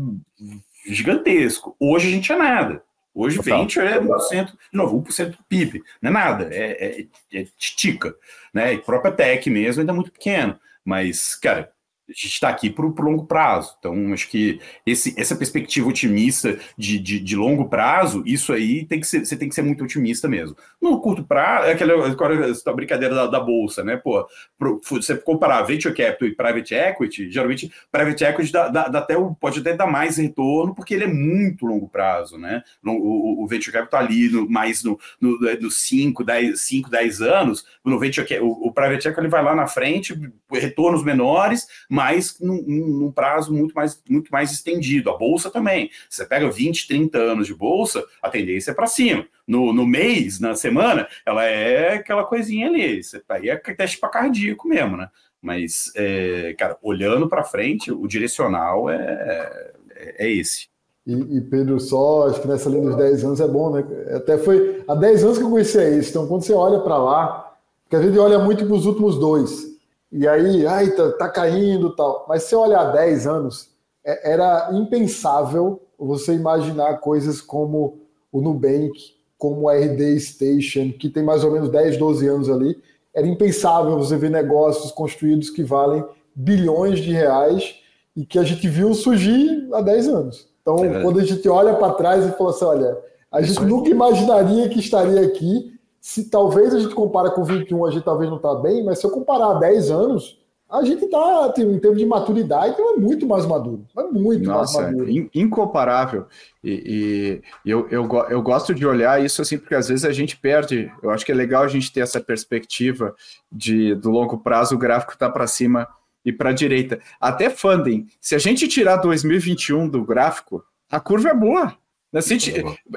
[0.88, 1.76] gigantesco.
[1.80, 2.82] Hoje a gente é nada.
[3.14, 3.60] Hoje Total.
[3.60, 5.82] venture é 1%, de novo, 1% do PIB.
[6.02, 8.16] Não é nada, é, é, é tica.
[8.54, 8.74] Né?
[8.74, 10.60] E própria tech mesmo ainda é muito pequeno.
[10.84, 11.72] Mas, cara,
[12.08, 13.76] a gente está aqui para o longo prazo.
[13.80, 19.00] Então, acho que esse, essa perspectiva otimista de, de, de, longo prazo, isso aí tem
[19.00, 20.56] que ser, você tem que ser muito otimista mesmo.
[20.80, 23.98] No curto prazo, é aquela, aquela brincadeira da, da, bolsa, né?
[23.98, 24.28] Pô,
[24.58, 29.16] pro, você comparar venture capital e private equity, geralmente private equity dá, dá, dá até,
[29.40, 32.62] pode até dar mais retorno, porque ele é muito longo prazo, né?
[32.84, 37.22] O, o, o venture capital ali no, mais no, no, no 5, 10, 5, 10
[37.22, 40.16] anos, no venture, o, o private equity ele vai lá na frente,
[40.52, 45.10] retornos menores, mas num, num, prazo muito mais, muito mais estendido.
[45.10, 45.90] A bolsa também.
[46.10, 49.26] Você pega 20, 30 anos de bolsa, a tendência é para cima.
[49.48, 53.02] No, no mês, na semana, ela é aquela coisinha ali.
[53.02, 55.08] Você, aí é teste para cardíaco mesmo, né?
[55.42, 60.68] Mas, é, cara, olhando para frente, o direcional é, é, é esse.
[61.08, 63.86] E, e, Pedro, só acho que nessa linha dos 10 anos é bom, né?
[64.14, 66.10] Até foi há 10 anos que eu conheci isso.
[66.10, 69.75] Então, quando você olha para lá, porque a gente olha muito para os últimos dois
[70.12, 72.26] e aí, ai, tá, tá caindo tal.
[72.28, 73.70] Mas se olhar 10 anos,
[74.06, 78.00] é, era impensável você imaginar coisas como
[78.32, 82.78] o Nubank, como a RD Station, que tem mais ou menos 10, 12 anos ali.
[83.14, 86.04] Era impensável você ver negócios construídos que valem
[86.36, 87.76] bilhões de reais
[88.16, 90.48] e que a gente viu surgir há 10 anos.
[90.62, 92.98] Então, é quando a gente olha para trás e fala assim, olha,
[93.32, 95.75] a gente nunca imaginaria que estaria aqui
[96.06, 99.08] se talvez a gente compara com 21, a gente talvez não está bem, mas se
[99.08, 100.38] eu comparar 10 anos,
[100.70, 103.88] a gente está, em termos de maturidade, é muito mais maduro.
[103.98, 105.30] É muito Nossa, mais maduro.
[105.34, 106.28] incomparável.
[106.64, 110.38] E, e eu, eu, eu gosto de olhar isso assim, porque às vezes a gente
[110.38, 110.92] perde.
[111.02, 113.16] Eu acho que é legal a gente ter essa perspectiva
[113.52, 115.88] de do longo prazo, o gráfico está para cima
[116.24, 117.00] e para a direita.
[117.20, 118.06] Até funding.
[118.22, 121.76] Se a gente tirar 2021 do gráfico, a curva é boa.
[122.14, 122.38] Assim,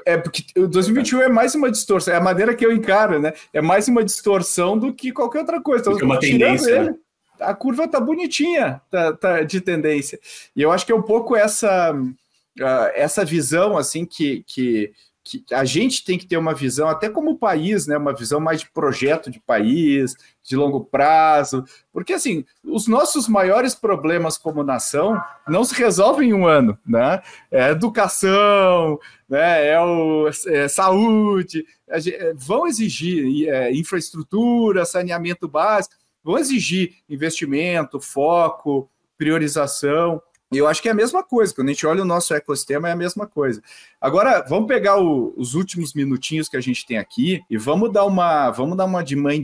[0.07, 3.33] é porque 2021 é mais uma distorção, é a maneira que eu encaro, né?
[3.53, 5.91] É mais uma distorção do que qualquer outra coisa.
[5.91, 6.95] Então, é uma tendência, ele, né?
[7.41, 10.19] a curva tá bonitinha tá, tá, de tendência.
[10.55, 14.93] E eu acho que é um pouco essa, uh, essa visão assim que, que,
[15.29, 18.61] que a gente tem que ter uma visão, até como país, né, uma visão mais
[18.61, 25.21] de projeto de país, de longo prazo, porque assim, os nossos maiores problemas como nação
[25.47, 27.21] não se resolvem em um ano, né?
[27.51, 28.99] É educação,
[29.29, 29.69] né?
[29.69, 38.91] É, o, é saúde, é, vão exigir é, infraestrutura, saneamento básico, vão exigir investimento, foco,
[39.19, 40.23] priorização.
[40.53, 42.89] E eu acho que é a mesma coisa, quando a gente olha o nosso ecossistema,
[42.89, 43.63] é a mesma coisa.
[44.01, 48.07] Agora, vamos pegar o, os últimos minutinhos que a gente tem aqui e vamos dar
[48.07, 49.43] uma, vamos dar uma de mãe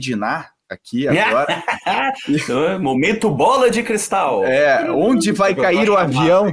[0.67, 1.63] aqui agora.
[2.81, 4.43] Momento bola de cristal.
[4.45, 6.51] É, onde vai cair o avião?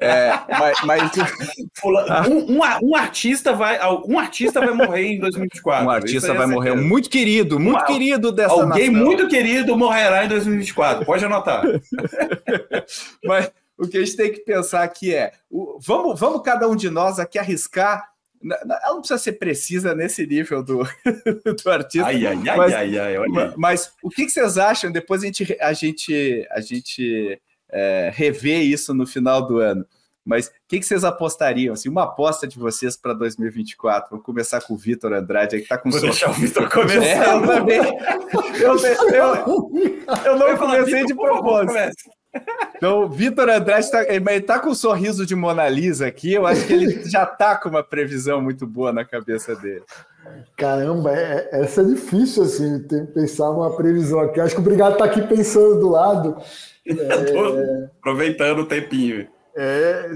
[0.00, 1.10] É, mas, mas...
[1.82, 5.86] Um, um, um, artista vai, um artista vai morrer em 2024.
[5.86, 9.06] Um artista vai morrer, muito querido, muito querido dessa Alguém nação.
[9.06, 11.06] muito querido morrerá em 2024.
[11.06, 11.62] Pode anotar.
[13.24, 13.50] mas
[13.80, 16.90] o que a gente tem que pensar aqui é: o, vamos, vamos cada um de
[16.90, 18.10] nós aqui arriscar.
[18.42, 20.82] Ela não precisa ser precisa nesse nível do,
[21.62, 22.06] do artista.
[22.06, 24.90] Ai, ai, ai, mas, ai, ai, mas, mas, o que, que, vocês acham?
[24.90, 29.84] Depois a gente, a gente, a gente é, rever isso no final do ano.
[30.24, 31.72] Mas o que, que, vocês apostariam?
[31.72, 34.10] Assim, uma aposta de vocês para 2024?
[34.10, 37.00] Vou começar com o Vitor Andrade, aí que está com Vou deixar o Vitor começar.
[37.00, 37.80] É, eu também.
[38.60, 38.76] Eu,
[39.14, 39.70] eu,
[40.24, 42.10] eu, não comecei de propósito.
[42.76, 44.04] Então, o Vitor Andrade está
[44.46, 46.32] tá com um sorriso de Mona Lisa aqui.
[46.32, 49.82] Eu acho que ele já está com uma previsão muito boa na cabeça dele.
[50.56, 54.40] Caramba, é, essa é difícil, assim, tem que pensar uma previsão aqui.
[54.40, 56.36] Acho que o Obrigado está aqui pensando do lado.
[56.90, 57.88] É...
[58.00, 59.28] aproveitando o tempinho.
[59.54, 60.10] É,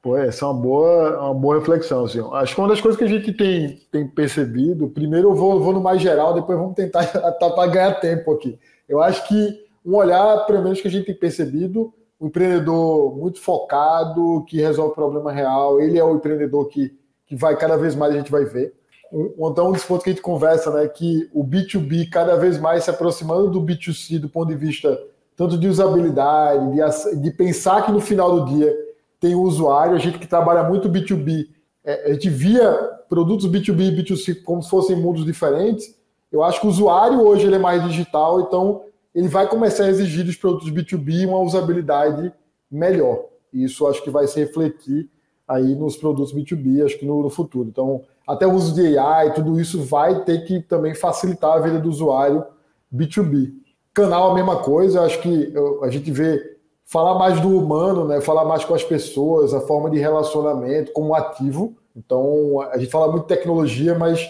[0.00, 2.04] pô, essa é uma boa, uma boa reflexão.
[2.04, 2.20] Assim.
[2.32, 5.74] Acho que uma das coisas que a gente tem, tem percebido, primeiro eu vou, vou
[5.74, 7.04] no mais geral, depois vamos tentar
[7.36, 8.58] para ganhar tempo aqui.
[8.88, 13.40] Eu acho que um olhar, pelo menos que a gente tem percebido, um empreendedor muito
[13.40, 18.14] focado, que resolve problema real, ele é o empreendedor que, que vai cada vez mais
[18.14, 18.74] a gente vai ver.
[19.12, 22.58] um, então um dos pontos que a gente conversa, né, que o B2B cada vez
[22.58, 24.98] mais se aproximando do B2C do ponto de vista
[25.36, 28.72] tanto de usabilidade, de, de pensar que no final do dia
[29.20, 31.48] tem o usuário, a gente que trabalha muito B2B,
[31.84, 32.72] é, a gente via
[33.08, 35.94] produtos B2B e B2C como se fossem mundos diferentes.
[36.30, 38.82] Eu acho que o usuário hoje ele é mais digital, então
[39.14, 42.32] ele vai começar a exigir dos produtos B2B uma usabilidade
[42.70, 43.26] melhor.
[43.52, 45.08] Isso acho que vai se refletir
[45.46, 47.68] aí nos produtos B2B, acho que no, no futuro.
[47.68, 51.78] Então, até o uso de AI, tudo isso vai ter que também facilitar a vida
[51.78, 52.44] do usuário
[52.92, 53.52] B2B.
[53.92, 58.20] Canal a mesma coisa, acho que a gente vê falar mais do humano, né?
[58.20, 61.76] falar mais com as pessoas, a forma de relacionamento como ativo.
[61.94, 64.20] Então, a gente fala muito tecnologia, mas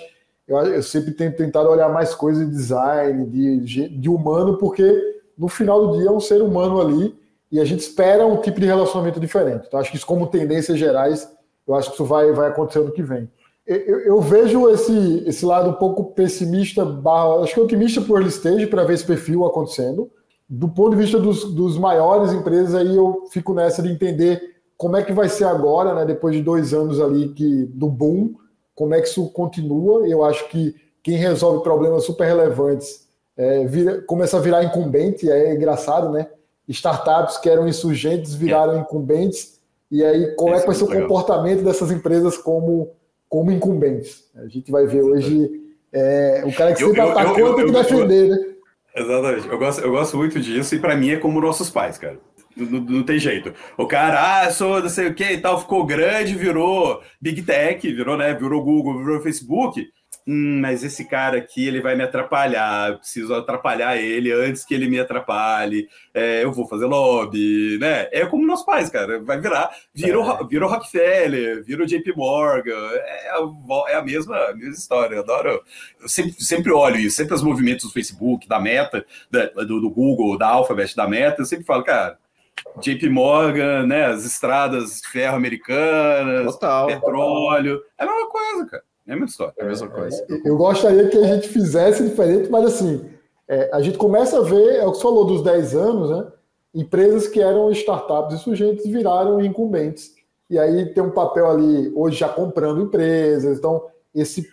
[0.47, 4.85] eu, eu sempre tenho tentado olhar mais coisas de design, de, de humano, porque
[5.37, 7.15] no final do dia é um ser humano ali
[7.51, 9.67] e a gente espera um tipo de relacionamento diferente.
[9.67, 11.31] Então, acho que isso, como tendências gerais,
[11.67, 13.31] eu acho que isso vai, vai acontecer no que vem.
[13.67, 18.29] Eu, eu vejo esse, esse lado um pouco pessimista, barra, acho que otimista por early
[18.29, 20.11] stage para ver esse perfil acontecendo.
[20.47, 24.43] Do ponto de vista dos, dos maiores empresas, aí eu fico nessa de entender
[24.77, 28.35] como é que vai ser agora, né, depois de dois anos ali que, do boom,
[28.75, 30.07] como é que isso continua.
[30.09, 33.07] Eu acho que quem resolve problemas super relevantes
[33.37, 36.29] é, vira, começa a virar incumbente, é engraçado, né?
[36.69, 39.61] Startups que eram insurgentes viraram incumbentes,
[39.91, 42.91] e aí como é que vai ser o comportamento dessas empresas como
[43.29, 44.25] como incumbentes.
[44.37, 45.51] A gente vai ver hoje
[45.93, 48.55] é, o cara que sempre eu, atacou eu, eu, tem que defender, né?
[48.95, 49.49] Exatamente.
[49.49, 52.19] Eu gosto, eu gosto muito disso e para mim é como nossos pais, cara.
[52.57, 53.53] Não, não, tem jeito.
[53.77, 57.93] O cara, ah, sou não sei o que e tal, ficou grande, virou Big Tech,
[57.93, 58.33] virou, né?
[58.35, 59.85] Virou Google, virou Facebook
[60.27, 64.75] hum, mas esse cara aqui ele vai me atrapalhar, eu preciso atrapalhar ele antes que
[64.75, 68.09] ele me atrapalhe, é, eu vou fazer lobby, né?
[68.13, 70.47] É como meus pais, cara, vai virar, vira, o, é.
[70.47, 75.17] vira o Rockefeller, vira o JP Morgan, é a, é a mesma, a mesma história,
[75.17, 75.63] eu adoro,
[76.01, 79.91] eu sempre, sempre olho isso, sempre os movimentos do Facebook, da Meta, da, do, do
[79.91, 82.19] Google, da Alphabet, da Meta, eu sempre falo, cara,
[82.81, 86.87] JP Morgan, né, as estradas ferro americanas, Total.
[86.87, 88.83] petróleo, é a mesma coisa, cara.
[89.07, 90.27] É a mesma história, é a mesma coisa.
[90.31, 93.05] É, eu gostaria que a gente fizesse diferente, mas assim,
[93.47, 96.27] é, a gente começa a ver, é o que você falou dos 10 anos, né?
[96.75, 100.13] Empresas que eram startups insurgentes viraram incumbentes.
[100.49, 103.59] E aí tem um papel ali, hoje já comprando empresas.
[103.59, 103.85] Então,
[104.15, 104.49] esse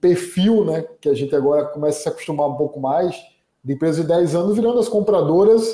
[0.00, 3.16] perfil, né, que a gente agora começa a se acostumar um pouco mais,
[3.64, 5.64] de empresas de 10 anos virando as compradoras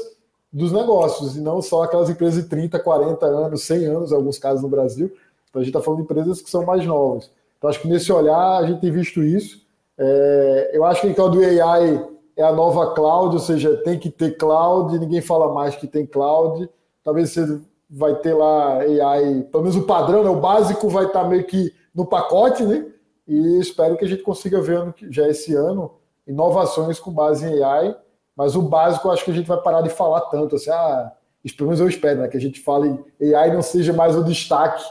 [0.52, 4.38] dos negócios, e não só aquelas empresas de 30, 40 anos, 100 anos, em alguns
[4.38, 5.12] casos no Brasil.
[5.48, 7.30] Então, a gente está falando de empresas que são mais novas.
[7.58, 9.60] Então, acho que nesse olhar a gente tem visto isso.
[9.98, 14.08] É, eu acho que então do AI é a nova cloud, ou seja, tem que
[14.08, 16.70] ter cloud, ninguém fala mais que tem cloud.
[17.02, 20.30] Talvez você vai ter lá AI, pelo menos o padrão, né?
[20.30, 22.86] o básico vai estar meio que no pacote, né?
[23.26, 25.90] E espero que a gente consiga ver já esse ano
[26.26, 27.96] inovações com base em AI.
[28.38, 30.54] Mas o básico, acho que a gente vai parar de falar tanto.
[30.54, 31.10] Assim, ah,
[31.56, 32.28] pelo menos eu espero, né?
[32.28, 34.84] Que a gente fale AI não seja mais o destaque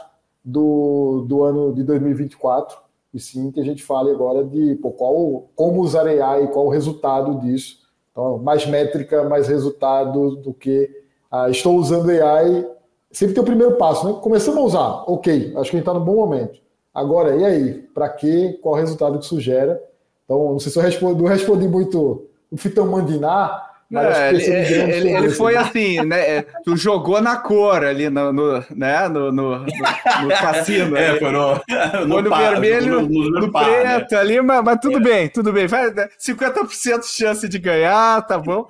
[0.44, 2.76] do, do ano de 2024,
[3.14, 6.68] e sim que a gente fale agora de pô, qual, como usar AI qual o
[6.68, 7.78] resultado disso.
[8.12, 10.90] Então, mais métrica, mais resultado do que
[11.30, 12.70] ah, estou usando AI.
[13.10, 14.20] Sempre tem o primeiro passo, né?
[14.20, 16.60] Começamos a usar, ok, acho que a gente está no bom momento.
[16.92, 17.74] Agora, e aí?
[17.94, 18.58] Para quê?
[18.60, 19.82] Qual o resultado que isso gera?
[20.26, 25.10] Então, não sei se eu respondi, não respondi muito o Fitão Mandinar, é, ele, ele,
[25.16, 26.36] ele, foi assim, né?
[26.36, 29.08] É, tu jogou na cor ali no, no né?
[29.08, 30.94] no, no, no, no cassino.
[30.94, 31.54] É, foi no,
[32.06, 34.20] no olho par, vermelho, no, no par, preto né?
[34.20, 35.00] ali, mas, mas, tudo é.
[35.00, 35.66] bem, tudo bem.
[35.66, 38.68] Vai, 50% né, chance de ganhar, tá bom?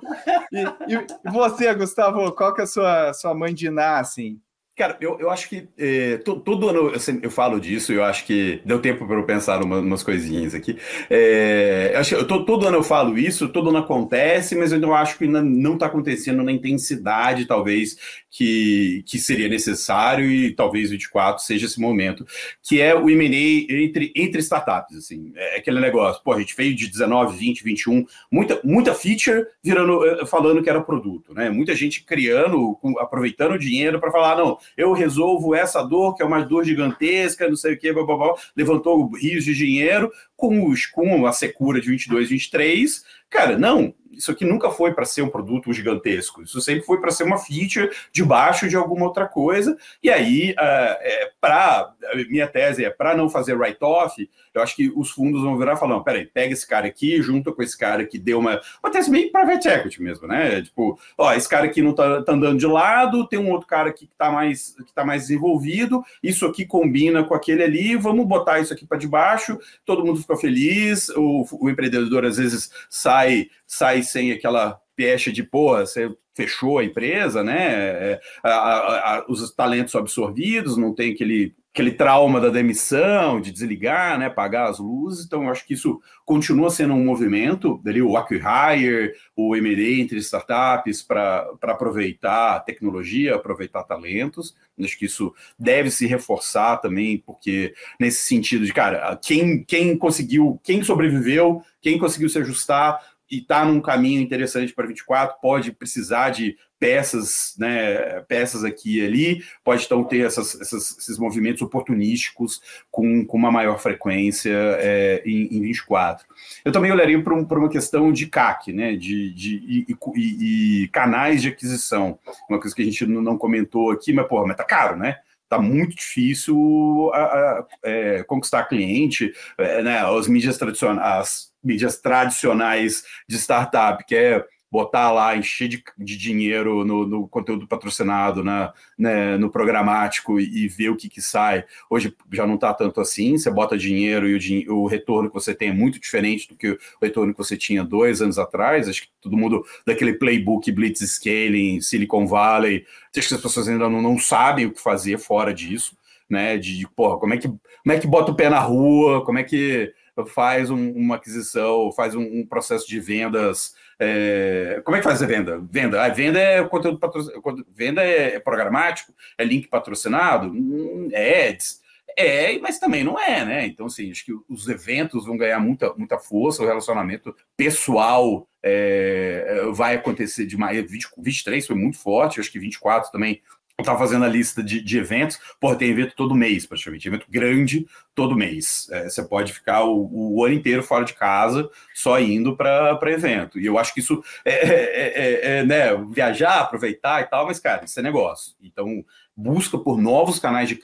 [0.53, 4.39] E, e, você, Gustavo, qual que é a sua, sua mãe de Ná, assim?
[4.79, 8.25] Cara, eu, eu acho que é, todo ano eu, sempre, eu, falo disso, eu acho
[8.25, 10.77] que deu tempo para eu pensar numa, umas coisinhas aqui.
[11.09, 14.95] É, eu acho que todo, todo ano eu falo isso, todo ano acontece, mas eu
[14.95, 17.97] acho que não está acontecendo na intensidade, talvez,
[18.29, 22.25] que, que seria necessário e talvez 24 seja esse momento,
[22.61, 26.75] que é o M&A entre, entre startups, assim, é aquele negócio, pô, a gente veio
[26.75, 31.75] de 19, 20, 21, muita, muita feature virando, eh, falando que era produto, né, muita
[31.75, 36.41] gente criando, aproveitando o dinheiro para falar, não, eu resolvo essa dor, que é uma
[36.41, 40.85] dor gigantesca, não sei o que, blá, blá, blá, levantou rios de dinheiro, com, os,
[40.85, 45.29] com a secura de 22, 23, cara, não, isso aqui nunca foi para ser um
[45.29, 49.77] produto gigantesco, isso sempre foi para ser uma feature debaixo de alguma outra coisa.
[50.01, 50.55] E aí, uh,
[51.01, 51.93] é, para
[52.29, 56.03] minha tese é para não fazer write-off, eu acho que os fundos vão virar falando:
[56.03, 58.59] peraí, pega esse cara aqui, junto com esse cara que deu uma.
[58.83, 60.61] Uma tese meio private equity mesmo, né?
[60.61, 63.89] Tipo, ó, esse cara aqui não tá, tá andando de lado, tem um outro cara
[63.89, 68.27] aqui que tá mais, que tá mais desenvolvido, isso aqui combina com aquele ali, vamos
[68.27, 73.49] botar isso aqui para debaixo, todo mundo fica feliz, o, o empreendedor às vezes sai,
[73.65, 76.09] sai sem aquela pecha de porra, você
[76.39, 77.73] fechou a empresa, né?
[77.73, 84.17] É, a, a, os talentos absorvidos, não tem aquele aquele trauma da demissão, de desligar,
[84.17, 85.25] né, pagar as luzes.
[85.25, 91.03] Então, acho que isso continua sendo um movimento, dali o acquire, o M&A entre startups
[91.03, 94.55] para aproveitar tecnologia, aproveitar talentos.
[94.81, 100.59] Acho que isso deve se reforçar também, porque nesse sentido de, cara, quem, quem conseguiu,
[100.63, 102.99] quem sobreviveu, quem conseguiu se ajustar,
[103.29, 109.05] e está num caminho interessante para 24, pode precisar de peças, né, peças aqui e
[109.05, 115.21] ali, pode então ter essas, essas, esses movimentos oportunísticos com, com uma maior frequência é,
[115.25, 116.25] em, em 24.
[116.63, 120.87] Eu também olharia para um, uma questão de CAC, né, de, de e, e, e,
[120.87, 122.17] canais de aquisição,
[122.49, 125.17] uma coisa que a gente não comentou aqui, mas, porra, mas tá caro, né?
[125.49, 129.99] Tá muito difícil a, a, é, conquistar cliente, é, né?
[129.99, 136.85] As mídias tradicionais, mídias tradicionais de startup, que é botar lá, encher de, de dinheiro
[136.85, 141.65] no, no, conteúdo patrocinado, na, né, no programático e, e, ver o que, que sai.
[141.89, 145.55] Hoje já não está tanto assim, você bota dinheiro e o, o, retorno que você
[145.55, 148.87] tem é muito diferente do que o retorno que você tinha dois anos atrás.
[148.87, 152.85] Acho que todo mundo daquele playbook Blitz Scaling, Silicon Valley,
[153.17, 155.97] acho que as pessoas ainda não, não sabem o que fazer fora disso,
[156.29, 156.57] né?
[156.57, 159.43] De, porra, como é que, como é que bota o pé na rua, como é
[159.43, 159.91] que
[160.27, 165.21] faz um, uma aquisição, faz um, um processo de vendas é, como é que faz
[165.21, 165.59] a venda?
[165.69, 166.01] Venda.
[166.01, 167.65] A venda é conteúdo patrocinado.
[167.75, 169.13] Venda é programático?
[169.37, 170.47] É link patrocinado?
[170.47, 171.81] Hum, é ads.
[172.17, 173.65] É, mas também não é, né?
[173.65, 179.63] Então, assim, acho que os eventos vão ganhar muita, muita força, o relacionamento pessoal é,
[179.73, 180.89] vai acontecer demais.
[180.89, 183.41] 20, 23 foi muito forte, acho que 24 também
[183.81, 187.87] estava fazendo a lista de, de, eventos, porra, tem evento todo mês, praticamente, evento grande
[188.13, 188.87] todo mês.
[188.91, 193.59] É, você pode ficar o, o, ano inteiro fora de casa, só indo para evento.
[193.59, 197.59] E eu acho que isso é, é, é, é, né, viajar, aproveitar e tal, mas,
[197.59, 198.55] cara, isso é negócio.
[198.61, 199.03] Então,
[199.35, 200.75] busca por novos canais de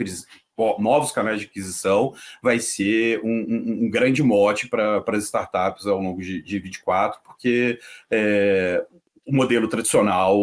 [0.80, 6.00] novos canais de aquisição vai ser um, um, um grande mote para as startups ao
[6.00, 7.78] longo de, de 24, porque
[8.10, 8.86] é,
[9.26, 10.38] o modelo tradicional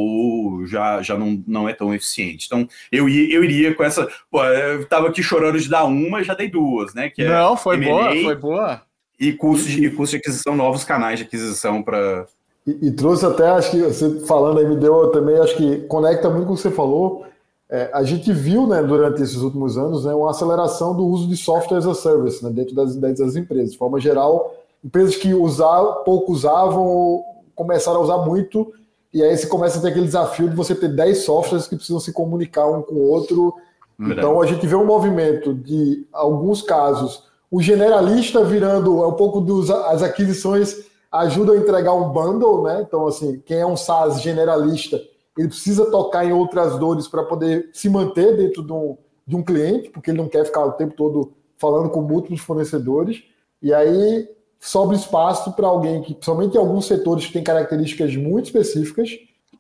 [0.67, 2.47] já, já não, não é tão eficiente.
[2.47, 4.09] Então, eu, eu iria com essa.
[4.31, 7.09] Pô, eu estava aqui chorando de dar uma, já dei duas, né?
[7.09, 8.83] Que é não, foi boa, foi boa.
[9.19, 12.27] E custo de, custo de aquisição, novos canais de aquisição para.
[12.67, 16.29] E, e, trouxe até, acho que você falando aí, me deu também, acho que conecta
[16.29, 17.25] muito com o que você falou.
[17.71, 21.37] É, a gente viu, né, durante esses últimos anos, né, uma aceleração do uso de
[21.37, 23.73] software as a service né, dentro das, das empresas.
[23.73, 24.55] De forma geral,
[24.85, 27.25] empresas que usavam, pouco usavam
[27.55, 28.73] começaram a usar muito,
[29.13, 32.01] e aí você começa a ter aquele desafio de você ter 10 softwares que precisam
[32.01, 33.55] se comunicar um com o outro.
[33.99, 34.21] Verdade.
[34.21, 39.41] Então a gente vê um movimento de alguns casos, o generalista virando é um pouco
[39.41, 42.83] dos as aquisições ajudam a entregar um bundle, né?
[42.87, 44.99] Então assim, quem é um SaaS generalista,
[45.37, 48.97] ele precisa tocar em outras dores para poder se manter dentro de um,
[49.27, 53.23] de um cliente, porque ele não quer ficar o tempo todo falando com múltiplos fornecedores.
[53.63, 54.29] E aí
[54.63, 59.11] sobra espaço para alguém que, principalmente em alguns setores que têm características muito específicas,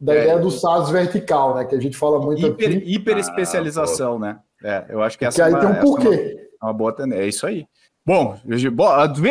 [0.00, 1.64] da é, ideia do SaaS vertical, né?
[1.64, 2.94] Que a gente fala muito hiper, aqui.
[2.94, 4.38] Hiper especialização, ah, né?
[4.62, 6.09] É, eu acho que essa que aí é uma, tem um porquê.
[6.09, 7.22] É uma, uma boa tendência.
[7.22, 7.66] É isso aí.
[8.05, 8.36] Bom,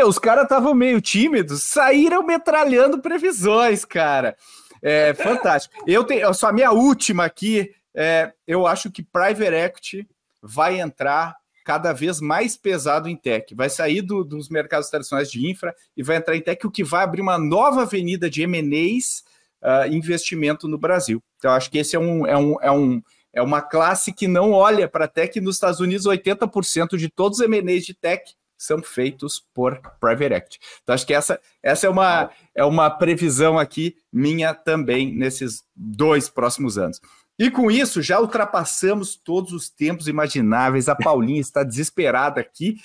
[0.07, 4.35] os caras estavam meio tímidos, saíram metralhando previsões, cara.
[4.81, 5.75] É fantástico.
[5.87, 7.71] Eu tenho só a minha última aqui.
[7.93, 10.07] É, eu acho que Private Equity
[10.41, 13.53] vai entrar cada vez mais pesado em tech.
[13.55, 16.83] Vai sair do, dos mercados tradicionais de infra e vai entrar em tech, o que
[16.83, 19.23] vai abrir uma nova avenida de M&As,
[19.61, 21.21] uh, investimento no Brasil.
[21.37, 23.01] Então, acho que esse é um, é um, é um
[23.33, 25.39] é uma classe que não olha para tech.
[25.39, 28.23] Nos Estados Unidos, 80% de todos os M&As de tech
[28.57, 30.59] são feitos por private equity.
[30.83, 36.29] Então, acho que essa, essa é, uma, é uma previsão aqui minha também nesses dois
[36.29, 37.01] próximos anos.
[37.41, 40.87] E com isso, já ultrapassamos todos os tempos imagináveis.
[40.87, 42.77] A Paulinha está desesperada aqui.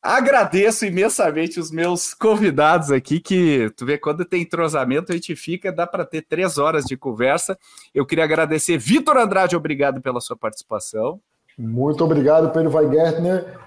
[0.00, 5.70] Agradeço imensamente os meus convidados aqui, que tu vê, quando tem entrosamento, a gente fica,
[5.70, 7.58] dá para ter três horas de conversa.
[7.94, 8.78] Eu queria agradecer.
[8.78, 11.20] Vitor Andrade, obrigado pela sua participação.
[11.58, 13.16] Muito obrigado, Pedro Weigert.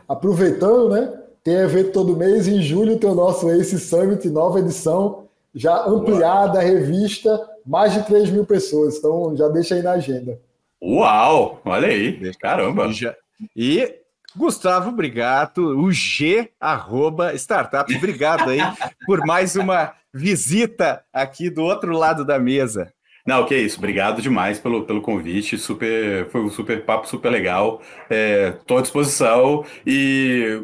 [0.10, 1.22] Aproveitando, né?
[1.44, 5.28] Tem evento todo mês, em julho tem o nosso Ace Summit, nova edição.
[5.54, 8.98] já ampliada, revista, mais de 3 mil pessoas.
[8.98, 10.40] Então já deixa aí na agenda.
[10.82, 11.62] Uau!
[11.64, 12.88] Olha aí, caramba!
[12.88, 13.16] E, já,
[13.56, 13.96] e
[14.36, 17.96] Gustavo Brigato, o G, arroba, startups.
[17.96, 18.60] Obrigado aí
[19.06, 22.92] por mais uma visita aqui do outro lado da mesa.
[23.26, 23.78] Não, que isso.
[23.78, 25.58] Obrigado demais pelo, pelo convite.
[25.58, 27.82] Super, foi um super papo, super legal.
[28.10, 30.64] Estou é, à disposição e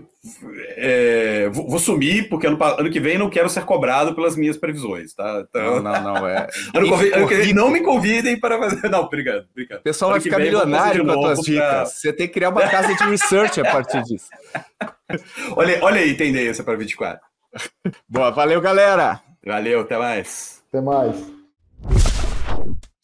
[0.75, 4.57] é, vou, vou, sumir, porque ano, ano que vem não quero ser cobrado pelas minhas
[4.57, 5.45] previsões, tá?
[5.47, 6.47] Então, não, não, não, é.
[6.73, 8.89] ano, ano que vem não me convidem para fazer.
[8.89, 9.79] Não, obrigado, obrigado.
[9.79, 11.67] O pessoal vai ficar milionário com as tuas dicas.
[11.67, 11.85] Pra...
[11.85, 14.27] Você tem que criar uma casa de research a partir disso.
[15.55, 17.19] olha, olha aí, tendência para 24.
[18.07, 19.21] Boa, valeu, galera.
[19.45, 20.61] Valeu, até mais.
[20.69, 21.15] Até mais.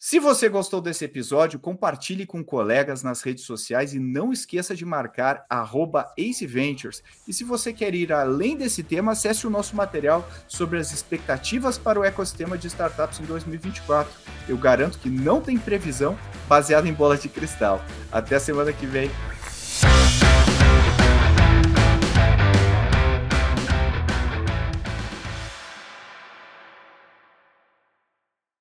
[0.06, 4.84] Se você gostou desse episódio, compartilhe com colegas nas redes sociais e não esqueça de
[4.84, 7.02] marcar AceVentures.
[7.26, 11.78] E se você quer ir além desse tema, acesse o nosso material sobre as expectativas
[11.78, 14.12] para o ecossistema de startups em 2024.
[14.46, 17.82] Eu garanto que não tem previsão baseada em bola de cristal.
[18.12, 19.10] Até a semana que vem.